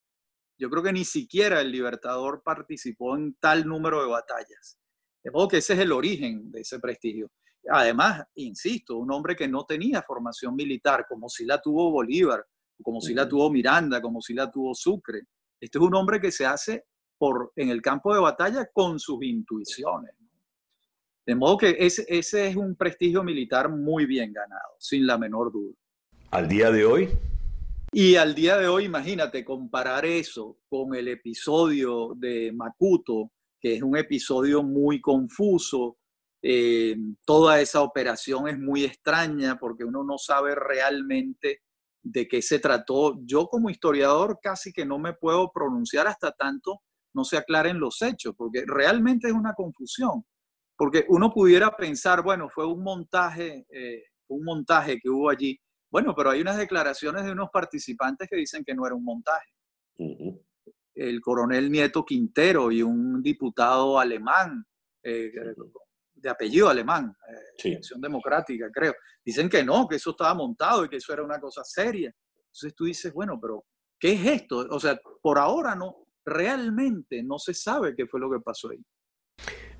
Yo 0.60 0.69
creo 0.69 0.83
que 0.83 0.93
ni 0.93 1.05
siquiera 1.05 1.62
el 1.62 1.71
Libertador 1.71 2.41
participó 2.43 3.15
en 3.15 3.36
tal 3.39 3.65
número 3.67 4.01
de 4.01 4.10
batallas. 4.10 4.79
De 5.23 5.31
modo 5.31 5.47
que 5.47 5.57
ese 5.57 5.73
es 5.73 5.79
el 5.79 5.91
origen 5.91 6.51
de 6.51 6.62
ese 6.62 6.79
prestigio. 6.79 7.31
Además, 7.69 8.23
insisto, 8.36 8.97
un 8.97 9.12
hombre 9.12 9.36
que 9.36 9.47
no 9.47 9.65
tenía 9.65 10.01
formación 10.01 10.55
militar, 10.55 11.05
como 11.07 11.29
si 11.29 11.45
la 11.45 11.62
tuvo 11.62 11.91
Bolívar, 11.91 12.45
como 12.81 13.01
si 13.01 13.13
la 13.13 13.27
tuvo 13.27 13.51
Miranda, 13.51 14.01
como 14.01 14.21
si 14.21 14.33
la 14.33 14.49
tuvo 14.49 14.73
Sucre. 14.73 15.23
Este 15.60 15.77
es 15.77 15.83
un 15.83 15.93
hombre 15.95 16.19
que 16.19 16.31
se 16.31 16.45
hace 16.45 16.86
por, 17.17 17.51
en 17.55 17.69
el 17.69 17.81
campo 17.81 18.13
de 18.13 18.21
batalla 18.21 18.67
con 18.71 18.99
sus 18.99 19.21
intuiciones. 19.23 20.12
De 21.25 21.36
modo 21.36 21.57
que 21.57 21.75
ese, 21.77 22.05
ese 22.07 22.47
es 22.47 22.55
un 22.55 22.75
prestigio 22.75 23.21
militar 23.21 23.69
muy 23.69 24.05
bien 24.05 24.31
ganado, 24.31 24.75
sin 24.79 25.05
la 25.05 25.17
menor 25.17 25.51
duda. 25.51 25.73
Al 26.31 26.47
día 26.47 26.71
de 26.71 26.86
hoy, 26.86 27.10
y 27.91 28.15
al 28.15 28.36
día 28.36 28.58
de 28.58 28.67
hoy, 28.67 28.86
imagínate, 28.86 29.45
comparar 29.45 30.06
eso 30.06 30.58
con 30.69 30.93
el 30.95 31.08
episodio 31.08 32.13
de 32.15 32.52
Makuto, 32.52 33.32
que 33.60 33.76
es 33.76 33.82
un 33.82 33.97
episodio 33.97 34.63
muy 34.63 35.02
confuso. 35.02 35.97
Eh, 36.41 36.95
toda 37.26 37.60
esa 37.60 37.82
operación 37.82 38.47
es 38.47 38.60
muy 38.60 38.84
extraña 38.84 39.58
porque 39.58 39.84
uno 39.84 40.04
no 40.04 40.17
sabe 40.17 40.54
realmente 40.54 41.62
de 42.04 42.28
qué 42.28 42.41
se 42.41 42.60
trató. 42.60 43.17
Yo 43.26 43.47
como 43.47 43.69
historiador 43.69 44.39
casi 44.41 44.71
que 44.71 44.86
no 44.86 45.00
me 45.00 45.13
puedo 45.13 45.52
pronunciar 45.52 46.08
hasta 46.08 46.32
tanto 46.32 46.82
no 47.13 47.23
se 47.23 47.38
aclaren 47.38 47.80
los 47.80 48.02
hechos, 48.04 48.36
porque 48.38 48.63
realmente 48.67 49.28
es 49.28 49.34
una 49.34 49.54
confusión. 49.54 50.23
Porque 50.78 51.06
uno 51.10 51.34
pudiera 51.34 51.76
pensar, 51.76 52.21
bueno, 52.21 52.47
fue 52.47 52.67
un 52.67 52.84
montaje, 52.84 53.65
eh, 53.71 54.04
un 54.28 54.43
montaje 54.43 55.00
que 55.00 55.10
hubo 55.10 55.30
allí, 55.30 55.60
bueno, 55.89 56.13
pero 56.15 56.32
hay 56.32 56.41
unas 56.41 56.58
declaraciones 56.58 57.26
de 57.26 57.32
unos 57.32 57.50
participantes 57.52 58.28
que 58.30 58.36
dicen 58.36 58.63
que 58.63 58.76
no 58.76 58.86
era 58.86 58.95
un 58.95 59.04
montaje. 59.04 59.52
El 60.93 61.21
coronel 61.21 61.71
Nieto 61.71 62.04
Quintero 62.04 62.71
y 62.71 62.82
un 62.82 63.21
diputado 63.21 64.00
alemán, 64.00 64.65
eh, 65.04 65.32
de 66.15 66.30
apellido 66.30 66.69
alemán, 66.69 67.15
eh, 67.63 67.76
Acción 67.76 68.02
Democrática, 68.02 68.69
creo. 68.71 68.93
Dicen 69.23 69.50
que 69.50 69.63
no, 69.63 69.88
que 69.88 69.95
eso 69.95 70.12
estaba 70.12 70.34
montado 70.34 70.86
y 70.86 70.89
que 70.89 70.97
eso 70.97 71.13
era 71.13 71.23
una 71.23 71.39
cosa 71.39 71.63
seria. 71.63 72.13
Entonces 72.36 72.76
tú 72.76 72.86
dices, 72.86 73.13
bueno, 73.13 73.39
pero 73.39 73.65
¿qué 74.00 74.13
es 74.13 74.26
esto? 74.26 74.67
O 74.69 74.80
sea, 74.80 75.00
por 75.21 75.38
ahora 75.38 75.76
no, 75.76 76.08
realmente 76.26 77.23
no 77.23 77.39
se 77.39 77.54
sabe 77.54 77.95
qué 77.95 78.08
fue 78.08 78.19
lo 78.19 78.30
que 78.30 78.39
pasó 78.39 78.69
ahí. 78.69 78.84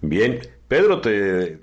Bien, 0.02 0.39
Pedro, 0.67 1.02
te 1.02 1.60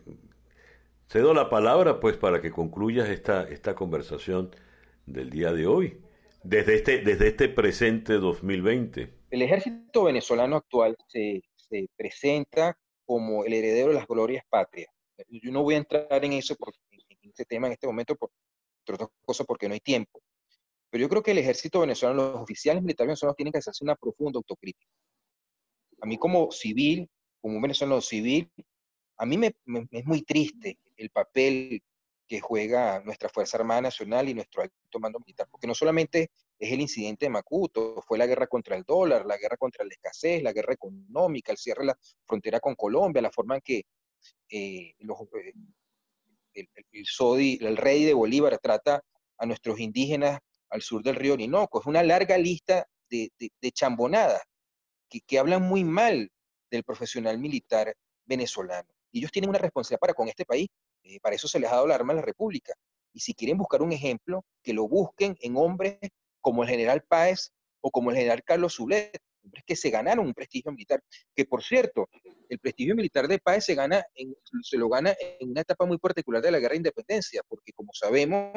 cedo 1.15 1.33
la 1.33 1.49
palabra 1.49 2.01
pues 2.01 2.17
para 2.17 2.43
que 2.43 2.51
concluyas 2.51 3.09
esta, 3.09 3.45
esta 3.49 3.77
conversación 3.77 4.51
del 5.07 5.31
día 5.31 5.53
de 5.53 5.65
hoy, 5.65 6.01
desde 6.43 6.75
este, 6.75 7.03
desde 7.03 7.29
este 7.29 7.49
presente 7.49 8.15
2020. 8.15 9.15
El 9.31 9.43
ejército 9.43 10.03
venezolano 10.03 10.57
actual 10.57 10.97
se, 11.07 11.41
se 11.55 11.89
presenta 11.97 12.77
como 13.05 13.45
el 13.45 13.53
heredero 13.53 13.91
de 13.91 13.95
las 13.95 14.09
glorias 14.09 14.45
patrias. 14.51 14.89
Yo 15.29 15.53
no 15.53 15.63
voy 15.63 15.75
a 15.75 15.79
entrar 15.79 16.25
en 16.25 16.33
eso, 16.33 16.57
en 16.91 17.31
este 17.31 17.45
tema 17.45 17.69
en 17.69 17.75
este 17.75 17.87
momento, 17.87 18.17
por, 18.17 18.33
por 18.85 18.97
otras 18.97 19.11
cosas, 19.25 19.47
porque 19.47 19.69
no 19.69 19.75
hay 19.75 19.81
tiempo. 19.81 20.21
Pero 20.91 21.03
yo 21.03 21.09
creo 21.09 21.23
que 21.23 21.31
el 21.31 21.39
ejército 21.39 21.79
venezolano, 21.79 22.33
los 22.33 22.43
oficiales 22.43 22.83
militares 22.83 23.11
venezolanos 23.11 23.37
tienen 23.37 23.53
que 23.53 23.59
hacerse 23.61 23.85
una 23.85 23.95
profunda 23.95 24.39
autocrítica. 24.39 24.91
A 26.01 26.07
mí 26.07 26.19
como 26.19 26.51
civil, 26.51 27.09
como 27.41 27.55
un 27.55 27.63
venezolano 27.63 28.01
civil, 28.01 28.51
a 29.17 29.27
mí 29.27 29.39
me, 29.39 29.55
es 29.91 30.05
muy 30.05 30.23
triste 30.23 30.79
el 30.97 31.11
papel 31.11 31.83
que 32.27 32.41
juega 32.41 33.01
nuestra 33.01 33.29
Fuerza 33.29 33.59
Armada 33.59 33.83
Nacional 33.83 34.29
y 34.29 34.35
nuestro 34.35 34.63
alto 34.63 34.99
mando 34.99 35.19
militar, 35.19 35.47
porque 35.51 35.67
no 35.67 35.75
solamente 35.75 36.31
es 36.59 36.73
el 36.73 36.81
incidente 36.81 37.27
de 37.27 37.31
Macuto, 37.31 38.03
fue 38.07 38.17
la 38.17 38.27
guerra 38.27 38.47
contra 38.47 38.77
el 38.77 38.85
dólar, 38.85 39.27
la 39.27 39.37
guerra 39.37 39.57
contra 39.57 39.85
la 39.85 39.93
escasez, 39.93 40.43
la 40.43 40.53
guerra 40.53 40.75
económica, 40.75 41.53
el 41.53 41.59
cierre 41.59 41.81
de 41.81 41.87
la 41.89 41.99
frontera 42.25 42.61
con 42.61 42.75
Colombia, 42.75 43.21
la 43.21 43.31
forma 43.31 43.57
en 43.57 43.61
que 43.61 43.85
eh, 44.49 44.95
eh, 44.99 45.53
el, 46.55 46.69
el, 46.93 47.67
el 47.67 47.77
rey 47.77 48.05
de 48.05 48.15
Bolívar 48.15 48.59
trata 48.59 49.03
a 49.37 49.47
nuestros 49.47 49.79
indígenas 49.81 50.41
al 50.71 50.83
sur 50.83 51.03
del 51.03 51.17
río 51.17 51.35
Orinoco. 51.35 51.81
Es 51.81 51.87
una 51.87 52.03
larga 52.03 52.39
lista 52.39 52.87
de, 53.11 53.31
chambonadas 53.73 54.43
que 55.27 55.39
hablan 55.39 55.63
muy 55.63 55.85
mal 55.85 56.33
del 56.71 56.83
profesional 56.83 57.39
militar 57.39 57.95
venezolano. 58.25 58.94
Ellos 59.19 59.31
tienen 59.31 59.51
una 59.51 59.59
responsabilidad 59.59 60.01
para 60.01 60.15
con 60.15 60.29
este 60.29 60.45
país. 60.45 60.69
Eh, 61.05 61.21
para 61.21 61.37
eso 61.37 61.47
se 61.47 61.61
les 61.61 61.71
ha 61.71 61.77
dado 61.77 61.87
la 61.87 61.95
arma 61.95 62.13
a 62.13 62.17
la 62.17 62.23
República. 62.23 62.75
Y 63.13 63.21
si 63.21 63.33
quieren 63.33 63.57
buscar 63.57 63.81
un 63.81 63.93
ejemplo, 63.93 64.45
que 64.63 64.73
lo 64.73 64.89
busquen 64.89 65.37
en 65.41 65.57
hombres 65.57 65.99
como 66.41 66.65
el 66.65 66.69
general 66.69 67.03
Páez 67.07 67.53
o 67.81 67.91
como 67.91 68.11
el 68.11 68.17
general 68.17 68.43
Carlos 68.43 68.75
Zulet, 68.75 69.17
hombres 69.45 69.63
que 69.67 69.77
se 69.77 69.91
ganaron 69.91 70.27
un 70.27 70.35
prestigio 70.35 70.73
militar. 70.73 71.01
Que 71.35 71.45
por 71.45 71.63
cierto, 71.63 72.09
el 72.49 72.59
prestigio 72.59 72.97
militar 72.97 73.29
de 73.29 73.39
Páez 73.39 73.65
se, 73.65 73.75
gana 73.77 74.05
se 74.63 74.77
lo 74.77 74.89
gana 74.89 75.15
en 75.39 75.51
una 75.51 75.61
etapa 75.61 75.87
muy 75.87 75.99
particular 75.99 76.43
de 76.43 76.51
la 76.51 76.59
guerra 76.59 76.73
de 76.73 76.79
independencia, 76.79 77.43
porque 77.47 77.73
como 77.73 77.93
sabemos, 77.93 78.53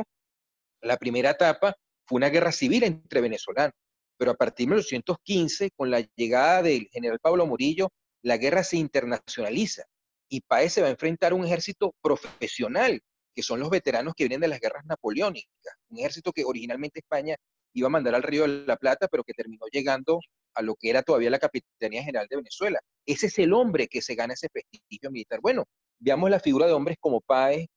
la 0.82 0.98
primera 0.98 1.32
etapa 1.32 1.76
fue 2.06 2.18
una 2.18 2.30
guerra 2.30 2.52
civil 2.52 2.84
entre 2.84 3.22
venezolanos. 3.22 3.76
Pero 4.18 4.32
a 4.32 4.36
partir 4.36 4.66
de 4.66 4.72
1915, 4.72 5.70
con 5.76 5.92
la 5.92 6.00
llegada 6.16 6.64
del 6.64 6.88
general 6.92 7.20
Pablo 7.20 7.46
Murillo, 7.46 7.92
la 8.24 8.38
guerra 8.38 8.64
se 8.64 8.78
internacionaliza 8.78 9.84
y 10.30 10.42
Páez 10.42 10.74
se 10.74 10.82
va 10.82 10.88
a 10.88 10.92
enfrentar 10.92 11.32
a 11.32 11.36
un 11.36 11.46
ejército 11.46 11.94
profesional, 12.02 13.02
que 13.36 13.44
son 13.44 13.60
los 13.60 13.70
veteranos 13.70 14.14
que 14.16 14.24
vienen 14.24 14.42
de 14.42 14.48
las 14.48 14.60
guerras 14.60 14.86
napoleónicas, 14.86 15.76
un 15.90 16.00
ejército 16.00 16.32
que 16.32 16.44
originalmente 16.44 17.00
España 17.00 17.36
iba 17.74 17.88
a 17.88 17.92
mandar 17.92 18.16
al 18.16 18.24
Río 18.24 18.44
de 18.44 18.66
la 18.66 18.78
Plata, 18.78 19.08
pero 19.08 19.24
que 19.24 19.34
terminó 19.34 19.66
llegando 19.72 20.20
a 20.56 20.62
lo 20.62 20.76
que 20.76 20.90
era 20.90 21.04
todavía 21.04 21.30
la 21.30 21.40
Capitanía 21.40 22.02
General 22.02 22.28
de 22.30 22.38
Venezuela. 22.38 22.80
Ese 23.06 23.28
es 23.28 23.38
el 23.38 23.54
hombre 23.54 23.88
que 23.88 24.02
se 24.02 24.16
gana 24.16 24.34
ese 24.34 24.50
prestigio 24.50 25.12
militar. 25.12 25.40
Bueno, 25.42 25.66
veamos 26.00 26.30
la 26.32 26.40
figura 26.40 26.66
de 26.66 26.74
hombres 26.74 26.98
como 27.00 27.22
Páez 27.22 27.68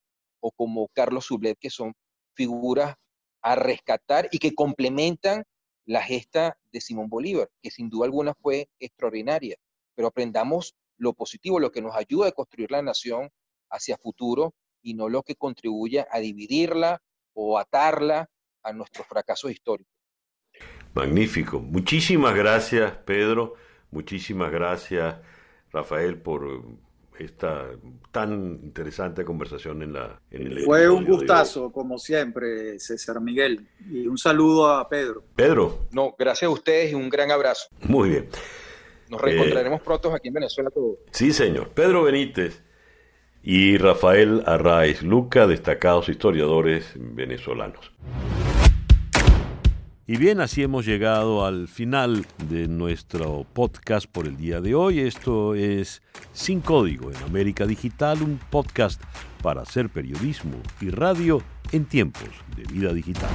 o 0.40 0.50
como 0.50 0.88
Carlos 0.94 1.26
Sublet, 1.26 1.58
que 1.60 1.68
son 1.68 1.92
figuras 2.34 2.94
a 3.42 3.54
rescatar 3.54 4.28
y 4.32 4.38
que 4.38 4.54
complementan 4.54 5.44
la 5.84 6.02
gesta 6.02 6.56
de 6.72 6.80
Simón 6.80 7.08
Bolívar, 7.08 7.48
que 7.62 7.70
sin 7.70 7.90
duda 7.90 8.06
alguna 8.06 8.32
fue 8.40 8.68
extraordinaria. 8.78 9.56
Pero 9.94 10.08
aprendamos 10.08 10.74
lo 11.00 11.14
positivo, 11.14 11.58
lo 11.58 11.72
que 11.72 11.82
nos 11.82 11.96
ayuda 11.96 12.28
a 12.28 12.32
construir 12.32 12.70
la 12.70 12.82
nación 12.82 13.30
hacia 13.70 13.96
futuro 13.96 14.54
y 14.82 14.94
no 14.94 15.08
lo 15.08 15.22
que 15.22 15.34
contribuye 15.34 16.06
a 16.10 16.18
dividirla 16.20 17.02
o 17.34 17.58
atarla 17.58 18.28
a 18.62 18.72
nuestros 18.72 19.06
fracasos 19.06 19.50
históricos. 19.50 19.92
Magnífico. 20.94 21.60
Muchísimas 21.60 22.34
gracias, 22.34 22.92
Pedro. 23.04 23.54
Muchísimas 23.90 24.52
gracias, 24.52 25.16
Rafael, 25.72 26.20
por 26.20 26.64
esta 27.18 27.66
tan 28.10 28.60
interesante 28.62 29.24
conversación 29.24 29.82
en 29.82 29.92
la 29.92 30.20
en 30.30 30.64
Fue 30.64 30.88
un 30.88 31.04
gustazo, 31.04 31.70
como 31.70 31.98
siempre, 31.98 32.78
César 32.78 33.20
Miguel. 33.20 33.68
Y 33.90 34.06
un 34.06 34.18
saludo 34.18 34.68
a 34.70 34.88
Pedro. 34.88 35.24
Pedro. 35.36 35.86
No, 35.92 36.14
gracias 36.18 36.48
a 36.48 36.52
ustedes 36.52 36.92
y 36.92 36.94
un 36.94 37.08
gran 37.08 37.30
abrazo. 37.30 37.68
Muy 37.82 38.10
bien. 38.10 38.28
Nos 39.10 39.20
reencontraremos 39.20 39.82
pronto 39.82 40.14
aquí 40.14 40.28
en 40.28 40.34
Venezuela 40.34 40.70
todos. 40.70 40.98
Sí, 41.10 41.32
señor. 41.32 41.70
Pedro 41.70 42.04
Benítez 42.04 42.62
y 43.42 43.76
Rafael 43.76 44.42
Arraiz 44.46 45.02
Luca, 45.02 45.48
destacados 45.48 46.08
historiadores 46.08 46.92
venezolanos. 46.94 47.92
Y 50.06 50.16
bien, 50.16 50.40
así 50.40 50.62
hemos 50.62 50.86
llegado 50.86 51.44
al 51.44 51.68
final 51.68 52.24
de 52.48 52.66
nuestro 52.66 53.46
podcast 53.52 54.06
por 54.06 54.26
el 54.26 54.36
día 54.36 54.60
de 54.60 54.74
hoy. 54.74 55.00
Esto 55.00 55.54
es 55.54 56.02
Sin 56.32 56.60
Código 56.60 57.10
en 57.10 57.16
América 57.18 57.66
Digital, 57.66 58.22
un 58.22 58.38
podcast 58.50 59.00
para 59.42 59.62
hacer 59.62 59.88
periodismo 59.88 60.56
y 60.80 60.90
radio 60.90 61.42
en 61.72 61.84
tiempos 61.84 62.28
de 62.56 62.64
vida 62.72 62.92
digital. 62.92 63.30